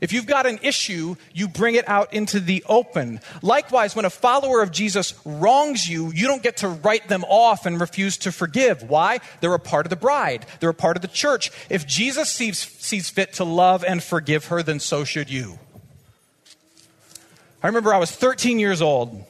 If 0.00 0.12
you've 0.12 0.26
got 0.26 0.46
an 0.46 0.60
issue, 0.62 1.16
you 1.34 1.48
bring 1.48 1.74
it 1.74 1.88
out 1.88 2.14
into 2.14 2.40
the 2.40 2.64
open. 2.68 3.20
Likewise, 3.42 3.96
when 3.96 4.04
a 4.04 4.10
follower 4.10 4.62
of 4.62 4.70
Jesus 4.70 5.14
wrongs 5.24 5.88
you, 5.88 6.12
you 6.12 6.26
don't 6.26 6.42
get 6.42 6.58
to 6.58 6.68
write 6.68 7.08
them 7.08 7.24
off 7.24 7.66
and 7.66 7.80
refuse 7.80 8.16
to 8.18 8.32
forgive. 8.32 8.84
Why? 8.84 9.18
They're 9.40 9.54
a 9.54 9.58
part 9.58 9.86
of 9.86 9.90
the 9.90 9.96
bride, 9.96 10.46
they're 10.60 10.70
a 10.70 10.74
part 10.74 10.96
of 10.96 11.02
the 11.02 11.08
church. 11.08 11.50
If 11.68 11.86
Jesus 11.86 12.30
sees, 12.30 12.58
sees 12.58 13.10
fit 13.10 13.34
to 13.34 13.44
love 13.44 13.84
and 13.84 14.02
forgive 14.02 14.46
her, 14.46 14.62
then 14.62 14.80
so 14.80 15.04
should 15.04 15.30
you. 15.30 15.58
I 17.60 17.66
remember 17.66 17.92
I 17.92 17.98
was 17.98 18.12
13 18.12 18.60
years 18.60 18.80
old 18.80 19.24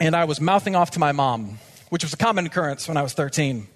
and 0.00 0.16
I 0.16 0.24
was 0.24 0.40
mouthing 0.40 0.74
off 0.74 0.90
to 0.92 0.98
my 0.98 1.12
mom, 1.12 1.58
which 1.88 2.02
was 2.02 2.12
a 2.12 2.16
common 2.16 2.46
occurrence 2.46 2.88
when 2.88 2.96
I 2.96 3.02
was 3.02 3.12
13. 3.12 3.68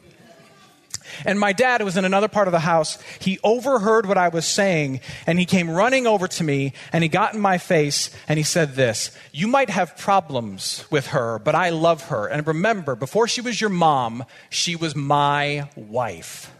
And 1.24 1.38
my 1.38 1.52
dad 1.52 1.82
was 1.82 1.96
in 1.96 2.04
another 2.04 2.26
part 2.26 2.48
of 2.48 2.52
the 2.52 2.58
house. 2.58 2.98
He 3.20 3.38
overheard 3.44 4.06
what 4.06 4.18
I 4.18 4.28
was 4.28 4.46
saying 4.46 5.00
and 5.28 5.38
he 5.38 5.46
came 5.46 5.70
running 5.70 6.08
over 6.08 6.26
to 6.26 6.44
me 6.44 6.72
and 6.92 7.04
he 7.04 7.08
got 7.08 7.34
in 7.34 7.40
my 7.40 7.56
face 7.56 8.10
and 8.26 8.36
he 8.36 8.42
said 8.42 8.74
this 8.74 9.16
You 9.32 9.46
might 9.46 9.70
have 9.70 9.96
problems 9.96 10.84
with 10.90 11.08
her, 11.08 11.38
but 11.38 11.54
I 11.54 11.70
love 11.70 12.08
her. 12.08 12.26
And 12.26 12.44
remember, 12.46 12.96
before 12.96 13.28
she 13.28 13.40
was 13.40 13.60
your 13.60 13.70
mom, 13.70 14.24
she 14.50 14.74
was 14.74 14.96
my 14.96 15.70
wife. 15.76 16.52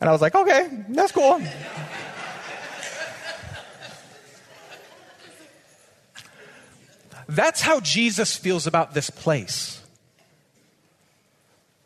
And 0.00 0.10
I 0.10 0.12
was 0.12 0.20
like, 0.20 0.34
Okay, 0.34 0.84
that's 0.88 1.12
cool. 1.12 1.40
That's 7.28 7.60
how 7.60 7.80
Jesus 7.80 8.36
feels 8.36 8.66
about 8.66 8.94
this 8.94 9.10
place. 9.10 9.82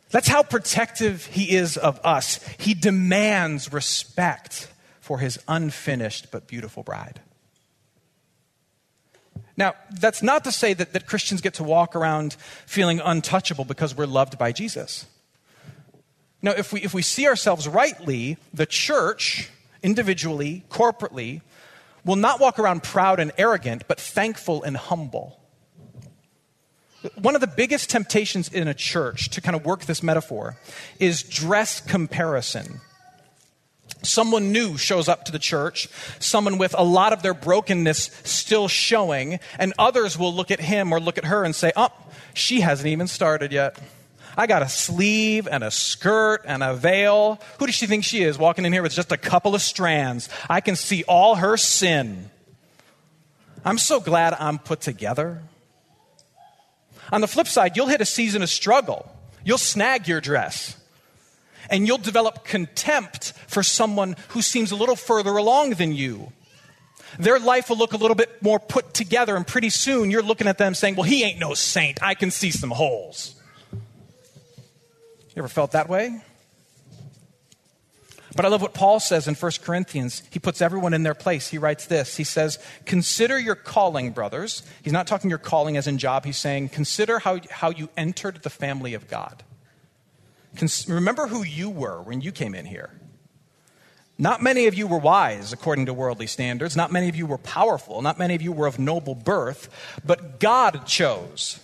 That's 0.09 0.27
how 0.27 0.43
protective 0.43 1.25
he 1.25 1.55
is 1.55 1.75
of 1.75 1.99
us. 2.03 2.39
He 2.59 2.73
demands 2.73 3.73
respect 3.73 4.71
for 5.01 5.19
his 5.19 5.39
unfinished 5.47 6.31
but 6.31 6.47
beautiful 6.47 6.83
bride. 6.83 7.19
Now, 9.57 9.73
that's 9.91 10.23
not 10.23 10.43
to 10.45 10.51
say 10.51 10.73
that, 10.73 10.93
that 10.93 11.07
Christians 11.07 11.41
get 11.41 11.55
to 11.55 11.63
walk 11.63 11.95
around 11.95 12.35
feeling 12.65 13.01
untouchable 13.03 13.65
because 13.65 13.95
we're 13.95 14.05
loved 14.05 14.37
by 14.37 14.51
Jesus. 14.51 15.05
Now, 16.41 16.51
if 16.51 16.73
we, 16.73 16.81
if 16.81 16.93
we 16.93 17.01
see 17.01 17.27
ourselves 17.27 17.67
rightly, 17.67 18.37
the 18.53 18.65
church, 18.65 19.49
individually, 19.81 20.63
corporately, 20.69 21.41
will 22.05 22.15
not 22.15 22.39
walk 22.39 22.59
around 22.59 22.83
proud 22.83 23.19
and 23.19 23.31
arrogant, 23.37 23.87
but 23.87 23.99
thankful 23.99 24.63
and 24.63 24.75
humble. 24.75 25.39
One 27.15 27.35
of 27.35 27.41
the 27.41 27.47
biggest 27.47 27.89
temptations 27.89 28.47
in 28.47 28.67
a 28.67 28.73
church, 28.73 29.29
to 29.31 29.41
kind 29.41 29.55
of 29.55 29.65
work 29.65 29.85
this 29.85 30.01
metaphor, 30.01 30.57
is 30.99 31.21
dress 31.21 31.81
comparison. 31.81 32.79
Someone 34.01 34.51
new 34.51 34.77
shows 34.77 35.07
up 35.07 35.25
to 35.25 35.31
the 35.31 35.39
church, 35.39 35.89
someone 36.19 36.57
with 36.57 36.73
a 36.77 36.83
lot 36.83 37.13
of 37.13 37.21
their 37.21 37.33
brokenness 37.33 38.09
still 38.23 38.67
showing, 38.67 39.39
and 39.59 39.73
others 39.77 40.17
will 40.17 40.33
look 40.33 40.51
at 40.51 40.59
him 40.59 40.93
or 40.93 40.99
look 40.99 41.17
at 41.17 41.25
her 41.25 41.43
and 41.43 41.55
say, 41.55 41.71
Oh, 41.75 41.91
she 42.33 42.61
hasn't 42.61 42.87
even 42.87 43.07
started 43.07 43.51
yet. 43.51 43.77
I 44.37 44.47
got 44.47 44.61
a 44.61 44.69
sleeve 44.69 45.47
and 45.49 45.63
a 45.63 45.71
skirt 45.71 46.43
and 46.45 46.63
a 46.63 46.73
veil. 46.73 47.39
Who 47.59 47.65
does 47.65 47.75
she 47.75 47.87
think 47.87 48.03
she 48.03 48.23
is 48.23 48.37
walking 48.37 48.65
in 48.65 48.73
here 48.73 48.81
with 48.81 48.93
just 48.93 49.11
a 49.11 49.17
couple 49.17 49.55
of 49.55 49.61
strands? 49.61 50.29
I 50.49 50.61
can 50.61 50.75
see 50.75 51.03
all 51.07 51.35
her 51.35 51.57
sin. 51.57 52.29
I'm 53.65 53.77
so 53.77 53.99
glad 53.99 54.35
I'm 54.39 54.59
put 54.59 54.81
together. 54.81 55.41
On 57.11 57.21
the 57.21 57.27
flip 57.27 57.47
side, 57.47 57.77
you'll 57.77 57.87
hit 57.87 58.01
a 58.01 58.05
season 58.05 58.41
of 58.41 58.49
struggle. 58.49 59.09
You'll 59.43 59.57
snag 59.57 60.07
your 60.07 60.21
dress. 60.21 60.77
And 61.69 61.87
you'll 61.87 61.97
develop 61.97 62.43
contempt 62.43 63.33
for 63.47 63.63
someone 63.63 64.15
who 64.29 64.41
seems 64.41 64.71
a 64.71 64.75
little 64.75 64.95
further 64.95 65.37
along 65.37 65.71
than 65.71 65.93
you. 65.93 66.31
Their 67.19 67.39
life 67.39 67.69
will 67.69 67.77
look 67.77 67.93
a 67.93 67.97
little 67.97 68.15
bit 68.15 68.41
more 68.41 68.59
put 68.59 68.93
together, 68.93 69.35
and 69.35 69.45
pretty 69.45 69.69
soon 69.69 70.09
you're 70.09 70.23
looking 70.23 70.47
at 70.47 70.57
them 70.57 70.73
saying, 70.73 70.95
Well, 70.95 71.03
he 71.03 71.23
ain't 71.23 71.39
no 71.39 71.53
saint. 71.53 72.01
I 72.01 72.15
can 72.15 72.31
see 72.31 72.51
some 72.51 72.71
holes. 72.71 73.35
You 75.35 75.41
ever 75.41 75.47
felt 75.47 75.71
that 75.71 75.89
way? 75.89 76.21
But 78.35 78.45
I 78.45 78.47
love 78.47 78.61
what 78.61 78.73
Paul 78.73 78.99
says 78.99 79.27
in 79.27 79.35
1 79.35 79.51
Corinthians. 79.61 80.23
He 80.31 80.39
puts 80.39 80.61
everyone 80.61 80.93
in 80.93 81.03
their 81.03 81.13
place. 81.13 81.49
He 81.49 81.57
writes 81.57 81.85
this 81.85 82.17
He 82.17 82.23
says, 82.23 82.59
Consider 82.85 83.39
your 83.39 83.55
calling, 83.55 84.11
brothers. 84.11 84.63
He's 84.81 84.93
not 84.93 85.07
talking 85.07 85.29
your 85.29 85.39
calling 85.39 85.77
as 85.77 85.87
in 85.87 85.97
job. 85.97 86.25
He's 86.25 86.37
saying, 86.37 86.69
Consider 86.69 87.19
how, 87.19 87.39
how 87.49 87.69
you 87.69 87.89
entered 87.95 88.41
the 88.43 88.49
family 88.49 88.93
of 88.93 89.07
God. 89.07 89.43
Cons- 90.55 90.87
remember 90.87 91.27
who 91.27 91.43
you 91.43 91.69
were 91.69 92.01
when 92.01 92.21
you 92.21 92.31
came 92.31 92.55
in 92.55 92.65
here. 92.65 92.91
Not 94.17 94.41
many 94.41 94.67
of 94.67 94.75
you 94.75 94.87
were 94.87 94.99
wise 94.99 95.53
according 95.53 95.87
to 95.87 95.93
worldly 95.93 96.27
standards. 96.27 96.75
Not 96.75 96.91
many 96.91 97.09
of 97.09 97.15
you 97.15 97.25
were 97.25 97.39
powerful. 97.39 98.01
Not 98.01 98.19
many 98.19 98.35
of 98.35 98.41
you 98.41 98.51
were 98.51 98.67
of 98.67 98.77
noble 98.77 99.15
birth. 99.15 99.69
But 100.05 100.39
God 100.39 100.85
chose 100.85 101.59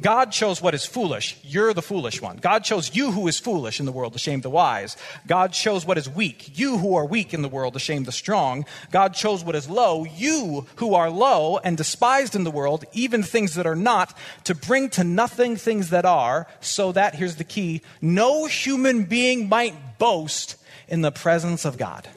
God 0.00 0.32
chose 0.32 0.62
what 0.62 0.74
is 0.74 0.84
foolish. 0.84 1.38
You're 1.42 1.74
the 1.74 1.82
foolish 1.82 2.22
one. 2.22 2.38
God 2.38 2.64
chose 2.64 2.94
you 2.94 3.12
who 3.12 3.28
is 3.28 3.38
foolish 3.38 3.80
in 3.80 3.86
the 3.86 3.92
world 3.92 4.12
to 4.14 4.18
shame 4.18 4.40
the 4.40 4.50
wise. 4.50 4.96
God 5.26 5.52
chose 5.52 5.84
what 5.84 5.98
is 5.98 6.08
weak. 6.08 6.58
You 6.58 6.78
who 6.78 6.96
are 6.96 7.04
weak 7.04 7.34
in 7.34 7.42
the 7.42 7.48
world 7.48 7.74
to 7.74 7.78
shame 7.78 8.04
the 8.04 8.12
strong. 8.12 8.64
God 8.90 9.14
chose 9.14 9.44
what 9.44 9.54
is 9.54 9.68
low. 9.68 10.04
You 10.04 10.66
who 10.76 10.94
are 10.94 11.10
low 11.10 11.58
and 11.58 11.76
despised 11.76 12.34
in 12.34 12.44
the 12.44 12.50
world, 12.50 12.84
even 12.92 13.22
things 13.22 13.54
that 13.54 13.66
are 13.66 13.76
not, 13.76 14.16
to 14.44 14.54
bring 14.54 14.88
to 14.90 15.04
nothing 15.04 15.56
things 15.56 15.90
that 15.90 16.04
are, 16.04 16.46
so 16.60 16.92
that, 16.92 17.14
here's 17.14 17.36
the 17.36 17.44
key, 17.44 17.82
no 18.00 18.46
human 18.46 19.04
being 19.04 19.48
might 19.48 19.98
boast 19.98 20.56
in 20.88 21.02
the 21.02 21.12
presence 21.12 21.64
of 21.64 21.78
God. 21.78 22.08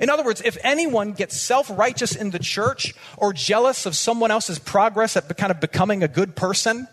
In 0.00 0.10
other 0.10 0.24
words, 0.24 0.42
if 0.44 0.56
anyone 0.62 1.12
gets 1.12 1.40
self 1.40 1.70
righteous 1.70 2.14
in 2.14 2.30
the 2.30 2.38
church 2.38 2.94
or 3.16 3.32
jealous 3.32 3.86
of 3.86 3.96
someone 3.96 4.30
else's 4.30 4.58
progress 4.58 5.16
at 5.16 5.34
kind 5.36 5.50
of 5.50 5.60
becoming 5.60 6.02
a 6.02 6.08
good 6.08 6.36
person, 6.36 6.88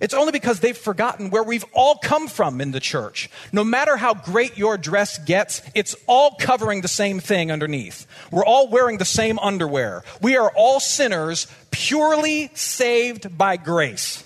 it's 0.00 0.14
only 0.14 0.32
because 0.32 0.60
they've 0.60 0.76
forgotten 0.76 1.30
where 1.30 1.42
we've 1.42 1.64
all 1.72 1.96
come 1.96 2.28
from 2.28 2.60
in 2.60 2.70
the 2.70 2.80
church. 2.80 3.28
No 3.52 3.64
matter 3.64 3.96
how 3.96 4.14
great 4.14 4.56
your 4.56 4.78
dress 4.78 5.18
gets, 5.18 5.60
it's 5.74 5.96
all 6.06 6.36
covering 6.38 6.82
the 6.82 6.88
same 6.88 7.18
thing 7.20 7.50
underneath. 7.50 8.06
We're 8.30 8.44
all 8.44 8.68
wearing 8.68 8.98
the 8.98 9.04
same 9.04 9.38
underwear. 9.40 10.04
We 10.22 10.36
are 10.36 10.52
all 10.54 10.78
sinners, 10.78 11.48
purely 11.70 12.50
saved 12.54 13.36
by 13.36 13.56
grace. 13.56 14.24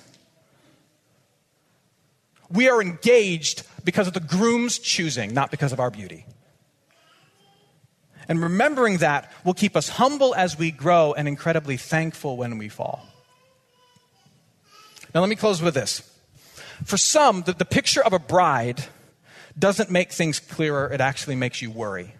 We 2.50 2.68
are 2.68 2.82
engaged 2.82 3.62
because 3.84 4.06
of 4.06 4.12
the 4.12 4.20
groom's 4.20 4.78
choosing, 4.78 5.32
not 5.32 5.50
because 5.50 5.72
of 5.72 5.80
our 5.80 5.90
beauty. 5.90 6.26
And 8.32 8.42
remembering 8.42 8.96
that 8.96 9.30
will 9.44 9.52
keep 9.52 9.76
us 9.76 9.90
humble 9.90 10.34
as 10.34 10.58
we 10.58 10.70
grow 10.70 11.12
and 11.12 11.28
incredibly 11.28 11.76
thankful 11.76 12.38
when 12.38 12.56
we 12.56 12.70
fall. 12.70 13.06
Now, 15.14 15.20
let 15.20 15.28
me 15.28 15.36
close 15.36 15.60
with 15.60 15.74
this. 15.74 16.00
For 16.86 16.96
some, 16.96 17.42
the, 17.42 17.52
the 17.52 17.66
picture 17.66 18.02
of 18.02 18.14
a 18.14 18.18
bride 18.18 18.84
doesn't 19.58 19.90
make 19.90 20.12
things 20.12 20.40
clearer, 20.40 20.90
it 20.90 21.02
actually 21.02 21.36
makes 21.36 21.60
you 21.60 21.70
worry. 21.70 22.14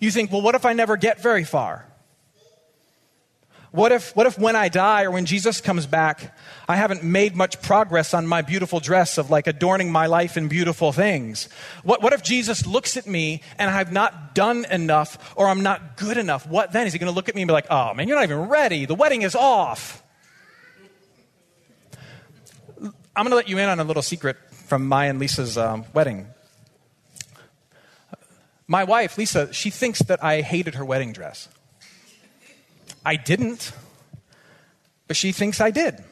You 0.00 0.10
think, 0.10 0.32
well, 0.32 0.42
what 0.42 0.56
if 0.56 0.66
I 0.66 0.72
never 0.72 0.96
get 0.96 1.22
very 1.22 1.44
far? 1.44 1.86
What 3.72 3.92
if, 3.92 4.16
what 4.16 4.26
if 4.26 4.36
when 4.36 4.56
I 4.56 4.68
die 4.68 5.04
or 5.04 5.12
when 5.12 5.26
Jesus 5.26 5.60
comes 5.60 5.86
back, 5.86 6.36
I 6.68 6.74
haven't 6.74 7.04
made 7.04 7.36
much 7.36 7.62
progress 7.62 8.12
on 8.14 8.26
my 8.26 8.42
beautiful 8.42 8.80
dress 8.80 9.16
of 9.16 9.30
like 9.30 9.46
adorning 9.46 9.92
my 9.92 10.06
life 10.06 10.36
in 10.36 10.48
beautiful 10.48 10.90
things? 10.90 11.48
What, 11.84 12.02
what 12.02 12.12
if 12.12 12.20
Jesus 12.20 12.66
looks 12.66 12.96
at 12.96 13.06
me 13.06 13.42
and 13.58 13.70
I've 13.70 13.92
not 13.92 14.34
done 14.34 14.64
enough 14.64 15.34
or 15.36 15.46
I'm 15.46 15.62
not 15.62 15.96
good 15.96 16.16
enough? 16.16 16.48
What 16.48 16.72
then? 16.72 16.88
Is 16.88 16.92
he 16.92 16.98
going 16.98 17.12
to 17.12 17.14
look 17.14 17.28
at 17.28 17.36
me 17.36 17.42
and 17.42 17.48
be 17.48 17.52
like, 17.52 17.66
oh 17.70 17.94
man, 17.94 18.08
you're 18.08 18.16
not 18.16 18.24
even 18.24 18.48
ready. 18.48 18.86
The 18.86 18.96
wedding 18.96 19.22
is 19.22 19.36
off. 19.36 20.02
I'm 23.14 23.24
going 23.24 23.30
to 23.30 23.36
let 23.36 23.48
you 23.48 23.58
in 23.58 23.68
on 23.68 23.78
a 23.78 23.84
little 23.84 24.02
secret 24.02 24.36
from 24.50 24.88
my 24.88 25.06
and 25.06 25.20
Lisa's 25.20 25.56
um, 25.56 25.84
wedding. 25.94 26.26
My 28.66 28.82
wife, 28.82 29.16
Lisa, 29.16 29.52
she 29.52 29.70
thinks 29.70 30.00
that 30.00 30.22
I 30.24 30.40
hated 30.40 30.74
her 30.74 30.84
wedding 30.84 31.12
dress. 31.12 31.48
I 33.04 33.16
didn't, 33.16 33.72
but 35.06 35.16
she 35.16 35.32
thinks 35.32 35.60
I 35.60 35.70
did. 35.70 36.02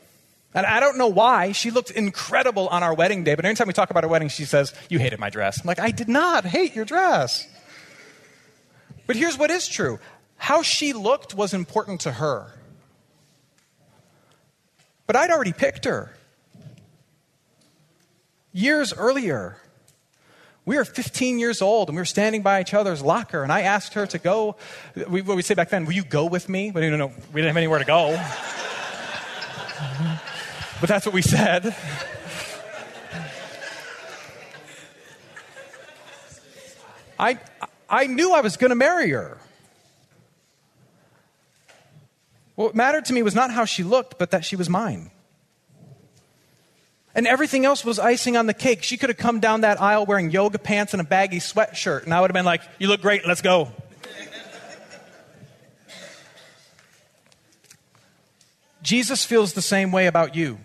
And 0.55 0.66
I 0.66 0.81
don't 0.81 0.96
know 0.96 1.09
why. 1.09 1.53
She 1.53 1.70
looked 1.70 1.90
incredible 1.90 2.68
on 2.68 2.83
our 2.83 2.94
wedding 2.94 3.22
day, 3.22 3.35
but 3.35 3.44
anytime 3.44 3.66
we 3.66 3.74
talk 3.74 3.90
about 3.90 4.05
our 4.05 4.11
wedding, 4.11 4.29
she 4.29 4.44
says, 4.44 4.74
You 4.88 4.98
hated 4.98 5.20
my 5.20 5.31
dress. 5.31 5.61
I'm 5.61 5.66
like, 5.66 5.79
I 5.79 5.90
did 5.90 6.09
not 6.09 6.44
hate 6.44 6.74
your 6.74 6.85
dress. 6.85 7.46
But 9.07 9.16
here's 9.16 9.38
what 9.38 9.51
is 9.51 9.68
true 9.68 9.98
how 10.37 10.62
she 10.62 10.92
looked 10.92 11.35
was 11.35 11.53
important 11.53 12.03
to 12.03 12.12
her. 12.12 12.53
But 15.07 15.16
I'd 15.16 15.31
already 15.31 15.53
picked 15.53 15.85
her 15.85 16.12
years 18.53 18.92
earlier. 18.92 19.57
We 20.68 20.76
were 20.76 20.85
15 20.85 21.38
years 21.38 21.62
old 21.62 21.88
and 21.88 21.96
we 21.96 22.02
were 22.02 22.04
standing 22.04 22.42
by 22.42 22.61
each 22.61 22.74
other's 22.74 23.00
locker, 23.00 23.42
and 23.42 23.50
I 23.50 23.62
asked 23.62 23.94
her 23.94 24.04
to 24.09 24.18
go. 24.18 24.57
We, 25.09 25.22
what 25.22 25.35
we 25.35 25.40
say 25.40 25.54
back 25.54 25.70
then, 25.70 25.87
will 25.87 25.94
you 25.94 26.04
go 26.04 26.26
with 26.26 26.46
me? 26.46 26.70
But 26.70 26.81
didn't 26.81 26.98
know, 26.98 27.11
we 27.33 27.40
didn't 27.40 27.46
have 27.46 27.57
anywhere 27.57 27.78
to 27.78 27.87
go. 27.87 28.11
but 30.78 30.90
that's 30.90 31.07
what 31.07 31.14
we 31.14 31.22
said. 31.22 31.74
I, 37.18 37.38
I 37.88 38.07
knew 38.07 38.35
I 38.35 38.42
was 38.42 38.59
going 38.59 38.68
to 38.68 38.76
marry 38.76 39.09
her. 39.09 39.38
What 42.57 42.74
mattered 42.74 43.07
to 43.07 43.14
me 43.14 43.22
was 43.22 43.35
not 43.35 43.50
how 43.50 43.64
she 43.64 43.83
looked, 43.83 44.18
but 44.18 44.33
that 44.33 44.44
she 44.44 44.54
was 44.54 44.68
mine. 44.68 45.12
And 47.18 47.26
everything 47.26 47.64
else 47.66 47.85
was 47.85 47.98
icing 47.98 48.37
on 48.37 48.46
the 48.46 48.54
cake. 48.54 48.85
She 48.85 48.96
could 48.96 49.09
have 49.09 49.16
come 49.16 49.40
down 49.40 49.62
that 49.62 49.81
aisle 49.81 50.07
wearing 50.07 50.31
yoga 50.31 50.57
pants 50.57 50.94
and 50.94 51.00
a 51.00 51.04
baggy 51.04 51.40
sweatshirt, 51.40 52.04
and 52.04 52.14
I 52.14 52.20
would 52.20 52.31
have 52.31 52.33
been 52.33 52.44
like, 52.44 52.62
You 52.78 52.87
look 52.87 53.00
great, 53.00 53.26
let's 53.26 53.42
go. 53.42 53.72
Jesus 58.85 59.24
feels 59.24 59.54
the 59.54 59.62
same 59.62 59.90
way 59.90 60.07
about 60.07 60.37
you. 60.37 60.59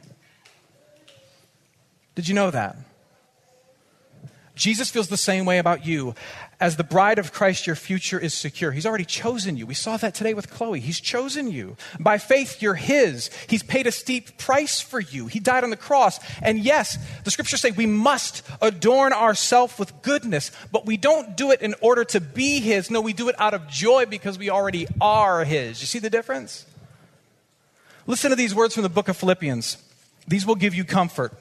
Did 2.13 2.27
you 2.27 2.35
know 2.35 2.51
that? 2.51 2.77
Jesus 4.55 4.91
feels 4.91 5.07
the 5.07 5.17
same 5.17 5.45
way 5.45 5.57
about 5.57 5.85
you. 5.85 6.13
As 6.59 6.77
the 6.77 6.83
bride 6.83 7.17
of 7.17 7.33
Christ, 7.33 7.65
your 7.65 7.75
future 7.75 8.19
is 8.19 8.33
secure. 8.33 8.71
He's 8.71 8.85
already 8.85 9.03
chosen 9.03 9.57
you. 9.57 9.65
We 9.65 9.73
saw 9.73 9.97
that 9.97 10.13
today 10.13 10.33
with 10.33 10.49
Chloe. 10.49 10.79
He's 10.79 10.99
chosen 10.99 11.49
you. 11.49 11.75
By 11.99 12.19
faith, 12.19 12.61
you're 12.61 12.75
His. 12.75 13.31
He's 13.47 13.63
paid 13.63 13.87
a 13.87 13.91
steep 13.91 14.37
price 14.37 14.79
for 14.79 14.99
you. 14.99 15.25
He 15.27 15.39
died 15.39 15.63
on 15.63 15.71
the 15.71 15.75
cross. 15.75 16.19
And 16.41 16.59
yes, 16.59 16.97
the 17.23 17.31
scriptures 17.31 17.61
say 17.61 17.71
we 17.71 17.87
must 17.87 18.43
adorn 18.61 19.11
ourselves 19.11 19.77
with 19.79 20.01
goodness, 20.03 20.51
but 20.71 20.85
we 20.85 20.97
don't 20.97 21.35
do 21.35 21.51
it 21.51 21.61
in 21.61 21.73
order 21.81 22.05
to 22.05 22.21
be 22.21 22.61
His. 22.61 22.91
No, 22.91 23.01
we 23.01 23.13
do 23.13 23.29
it 23.29 23.35
out 23.39 23.55
of 23.55 23.67
joy 23.67 24.05
because 24.05 24.37
we 24.37 24.51
already 24.51 24.87
are 25.01 25.43
His. 25.43 25.81
You 25.81 25.87
see 25.87 25.99
the 25.99 26.11
difference? 26.11 26.65
Listen 28.05 28.29
to 28.29 28.35
these 28.35 28.53
words 28.53 28.75
from 28.75 28.83
the 28.83 28.89
book 28.89 29.07
of 29.09 29.17
Philippians. 29.17 29.77
These 30.27 30.45
will 30.45 30.55
give 30.55 30.75
you 30.75 30.83
comfort. 30.85 31.33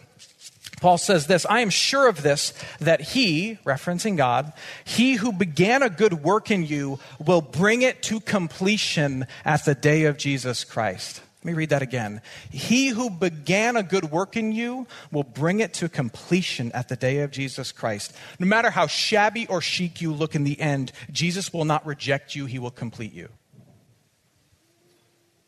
Paul 0.82 0.98
says 0.98 1.28
this 1.28 1.46
I 1.46 1.60
am 1.60 1.70
sure 1.70 2.08
of 2.08 2.22
this, 2.22 2.52
that 2.80 3.00
he, 3.00 3.58
referencing 3.64 4.16
God, 4.16 4.52
he 4.84 5.14
who 5.14 5.32
began 5.32 5.80
a 5.80 5.88
good 5.88 6.24
work 6.24 6.50
in 6.50 6.64
you 6.64 6.98
will 7.24 7.40
bring 7.40 7.82
it 7.82 8.02
to 8.04 8.18
completion 8.18 9.28
at 9.44 9.64
the 9.64 9.76
day 9.76 10.04
of 10.06 10.18
Jesus 10.18 10.64
Christ. 10.64 11.22
Let 11.38 11.44
me 11.44 11.52
read 11.54 11.70
that 11.70 11.82
again. 11.82 12.20
He 12.50 12.88
who 12.88 13.10
began 13.10 13.76
a 13.76 13.84
good 13.84 14.10
work 14.10 14.36
in 14.36 14.50
you 14.50 14.88
will 15.12 15.22
bring 15.22 15.60
it 15.60 15.72
to 15.74 15.88
completion 15.88 16.72
at 16.72 16.88
the 16.88 16.96
day 16.96 17.20
of 17.20 17.30
Jesus 17.30 17.70
Christ. 17.70 18.12
No 18.40 18.46
matter 18.46 18.70
how 18.70 18.88
shabby 18.88 19.46
or 19.46 19.60
chic 19.60 20.00
you 20.00 20.12
look 20.12 20.34
in 20.34 20.42
the 20.42 20.60
end, 20.60 20.90
Jesus 21.12 21.52
will 21.52 21.64
not 21.64 21.86
reject 21.86 22.34
you, 22.34 22.46
he 22.46 22.58
will 22.58 22.70
complete 22.72 23.12
you. 23.12 23.28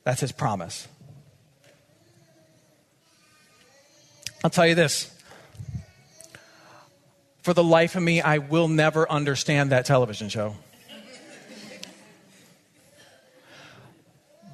That's 0.04 0.20
his 0.20 0.32
promise. 0.32 0.86
I'll 4.44 4.50
tell 4.50 4.66
you 4.66 4.76
this 4.76 5.13
for 7.44 7.52
the 7.52 7.62
life 7.62 7.94
of 7.94 8.02
me, 8.02 8.22
I 8.22 8.38
will 8.38 8.68
never 8.68 9.10
understand 9.12 9.70
that 9.70 9.84
television 9.84 10.30
show. 10.30 10.56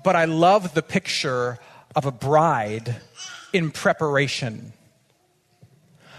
But 0.02 0.16
I 0.16 0.24
love 0.24 0.74
the 0.74 0.82
picture 0.82 1.60
of 1.94 2.04
a 2.04 2.10
bride 2.10 2.96
in 3.52 3.70
preparation. 3.70 4.72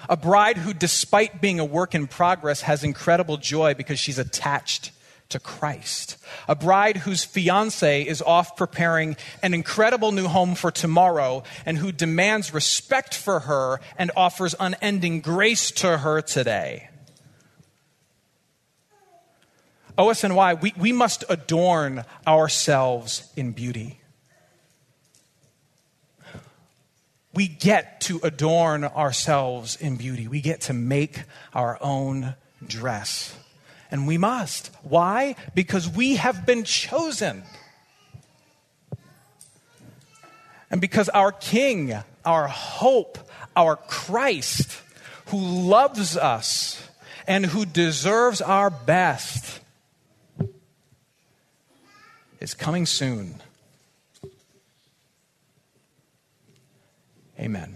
A 0.07 0.15
bride 0.15 0.57
who, 0.59 0.73
despite 0.73 1.41
being 1.41 1.59
a 1.59 1.65
work 1.65 1.93
in 1.93 2.07
progress, 2.07 2.61
has 2.61 2.85
incredible 2.85 3.35
joy 3.35 3.73
because 3.73 3.99
she's 3.99 4.17
attached 4.17 4.93
to 5.31 5.39
Christ. 5.39 6.17
A 6.47 6.55
bride 6.55 6.97
whose 6.97 7.23
fiance 7.23 8.03
is 8.03 8.21
off 8.21 8.55
preparing 8.55 9.17
an 9.41 9.53
incredible 9.53 10.11
new 10.11 10.27
home 10.27 10.55
for 10.55 10.71
tomorrow 10.71 11.43
and 11.65 11.77
who 11.77 11.91
demands 11.91 12.53
respect 12.53 13.13
for 13.15 13.41
her 13.41 13.81
and 13.97 14.11
offers 14.15 14.55
unending 14.59 15.21
grace 15.21 15.71
to 15.71 15.97
her 15.97 16.21
today. 16.21 16.89
OSNY, 19.97 20.61
we, 20.61 20.73
we 20.77 20.91
must 20.91 21.23
adorn 21.29 22.05
ourselves 22.25 23.29
in 23.35 23.51
beauty. 23.51 23.99
We 27.33 27.47
get 27.47 28.01
to 28.01 28.19
adorn 28.23 28.83
ourselves 28.83 29.75
in 29.77 29.95
beauty. 29.95 30.27
We 30.27 30.41
get 30.41 30.61
to 30.61 30.73
make 30.73 31.23
our 31.53 31.77
own 31.81 32.35
dress. 32.65 33.35
And 33.91 34.07
we 34.07 34.17
must. 34.17 34.71
Why? 34.83 35.35
Because 35.53 35.89
we 35.89 36.15
have 36.15 36.45
been 36.45 36.63
chosen. 36.63 37.43
And 40.71 40.79
because 40.79 41.09
our 41.09 41.33
King, 41.33 41.93
our 42.23 42.47
hope, 42.47 43.17
our 43.55 43.75
Christ, 43.75 44.81
who 45.27 45.37
loves 45.37 46.15
us 46.15 46.81
and 47.27 47.45
who 47.45 47.65
deserves 47.65 48.41
our 48.41 48.69
best, 48.69 49.59
is 52.39 52.53
coming 52.53 52.85
soon. 52.85 53.35
Amen. 57.37 57.75